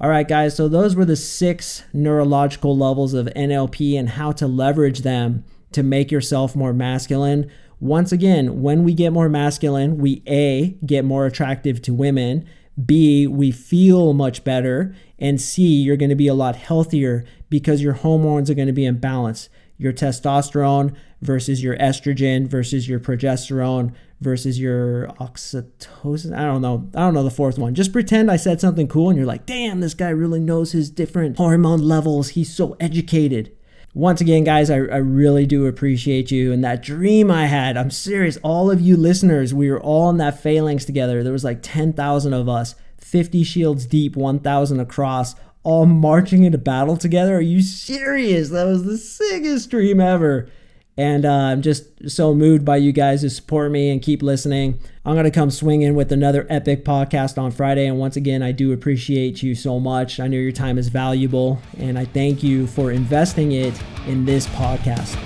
All 0.00 0.10
right, 0.10 0.28
guys, 0.28 0.54
so 0.54 0.68
those 0.68 0.94
were 0.94 1.04
the 1.04 1.16
six 1.16 1.82
neurological 1.92 2.76
levels 2.76 3.14
of 3.14 3.26
NLP 3.36 3.98
and 3.98 4.10
how 4.10 4.32
to 4.32 4.46
leverage 4.46 5.00
them 5.00 5.44
to 5.72 5.82
make 5.82 6.10
yourself 6.10 6.54
more 6.54 6.72
masculine. 6.72 7.50
Once 7.78 8.12
again, 8.12 8.62
when 8.62 8.84
we 8.84 8.94
get 8.94 9.12
more 9.12 9.28
masculine, 9.28 9.98
we 9.98 10.22
A, 10.26 10.76
get 10.84 11.04
more 11.04 11.26
attractive 11.26 11.82
to 11.82 11.92
women, 11.92 12.46
B, 12.84 13.26
we 13.26 13.50
feel 13.50 14.12
much 14.12 14.44
better, 14.44 14.94
and 15.18 15.40
C, 15.40 15.62
you're 15.62 15.96
going 15.96 16.10
to 16.10 16.14
be 16.14 16.28
a 16.28 16.34
lot 16.34 16.56
healthier 16.56 17.24
because 17.48 17.82
your 17.82 17.94
hormones 17.94 18.50
are 18.50 18.54
going 18.54 18.66
to 18.66 18.72
be 18.72 18.84
in 18.84 18.98
balance 18.98 19.48
your 19.78 19.92
testosterone 19.92 20.94
versus 21.20 21.62
your 21.62 21.76
estrogen 21.76 22.48
versus 22.48 22.88
your 22.88 23.00
progesterone 23.00 23.94
versus 24.20 24.58
your 24.58 25.08
oxytocin. 25.20 26.36
I 26.36 26.44
don't 26.44 26.62
know. 26.62 26.88
I 26.94 27.00
don't 27.00 27.14
know 27.14 27.22
the 27.22 27.30
fourth 27.30 27.58
one. 27.58 27.74
Just 27.74 27.92
pretend 27.92 28.30
I 28.30 28.36
said 28.36 28.60
something 28.60 28.88
cool 28.88 29.10
and 29.10 29.18
you're 29.18 29.26
like, 29.26 29.46
damn, 29.46 29.80
this 29.80 29.94
guy 29.94 30.08
really 30.08 30.40
knows 30.40 30.72
his 30.72 30.90
different 30.90 31.36
hormone 31.36 31.82
levels. 31.82 32.30
He's 32.30 32.52
so 32.52 32.76
educated. 32.80 33.55
Once 33.96 34.20
again, 34.20 34.44
guys, 34.44 34.68
I, 34.68 34.74
I 34.74 34.98
really 34.98 35.46
do 35.46 35.64
appreciate 35.64 36.30
you. 36.30 36.52
And 36.52 36.62
that 36.62 36.82
dream 36.82 37.30
I 37.30 37.46
had, 37.46 37.78
I'm 37.78 37.90
serious. 37.90 38.36
All 38.42 38.70
of 38.70 38.78
you 38.78 38.94
listeners, 38.94 39.54
we 39.54 39.70
were 39.70 39.80
all 39.80 40.10
in 40.10 40.18
that 40.18 40.38
phalanx 40.38 40.84
together. 40.84 41.22
There 41.22 41.32
was 41.32 41.44
like 41.44 41.60
10,000 41.62 42.34
of 42.34 42.46
us, 42.46 42.74
50 42.98 43.42
shields 43.42 43.86
deep, 43.86 44.14
1,000 44.14 44.80
across 44.80 45.34
all 45.62 45.86
marching 45.86 46.44
into 46.44 46.58
battle 46.58 46.98
together. 46.98 47.36
Are 47.36 47.40
you 47.40 47.62
serious? 47.62 48.50
That 48.50 48.66
was 48.66 48.84
the 48.84 48.98
sickest 48.98 49.70
dream 49.70 49.98
ever. 49.98 50.50
And 50.98 51.26
uh, 51.26 51.30
I'm 51.30 51.60
just 51.60 52.10
so 52.10 52.34
moved 52.34 52.64
by 52.64 52.78
you 52.78 52.90
guys 52.90 53.22
who 53.22 53.28
support 53.28 53.70
me 53.70 53.90
and 53.90 54.00
keep 54.00 54.22
listening. 54.22 54.80
I'm 55.04 55.14
going 55.14 55.24
to 55.24 55.30
come 55.30 55.50
swinging 55.50 55.94
with 55.94 56.10
another 56.10 56.46
epic 56.48 56.84
podcast 56.84 57.36
on 57.36 57.50
Friday. 57.50 57.86
And 57.86 57.98
once 57.98 58.16
again, 58.16 58.42
I 58.42 58.52
do 58.52 58.72
appreciate 58.72 59.42
you 59.42 59.54
so 59.54 59.78
much. 59.78 60.18
I 60.20 60.26
know 60.26 60.38
your 60.38 60.52
time 60.52 60.78
is 60.78 60.88
valuable, 60.88 61.60
and 61.78 61.98
I 61.98 62.06
thank 62.06 62.42
you 62.42 62.66
for 62.66 62.92
investing 62.92 63.52
it 63.52 63.78
in 64.06 64.24
this 64.24 64.46
podcast. 64.48 65.16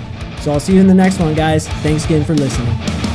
So 0.40 0.52
I'll 0.52 0.61
see 0.61 0.74
you 0.74 0.80
in 0.80 0.87
the 0.87 0.94
next 0.94 1.20
one, 1.20 1.35
guys. 1.35 1.68
Thanks 1.68 2.04
again 2.04 2.24
for 2.24 2.35
listening. 2.35 3.10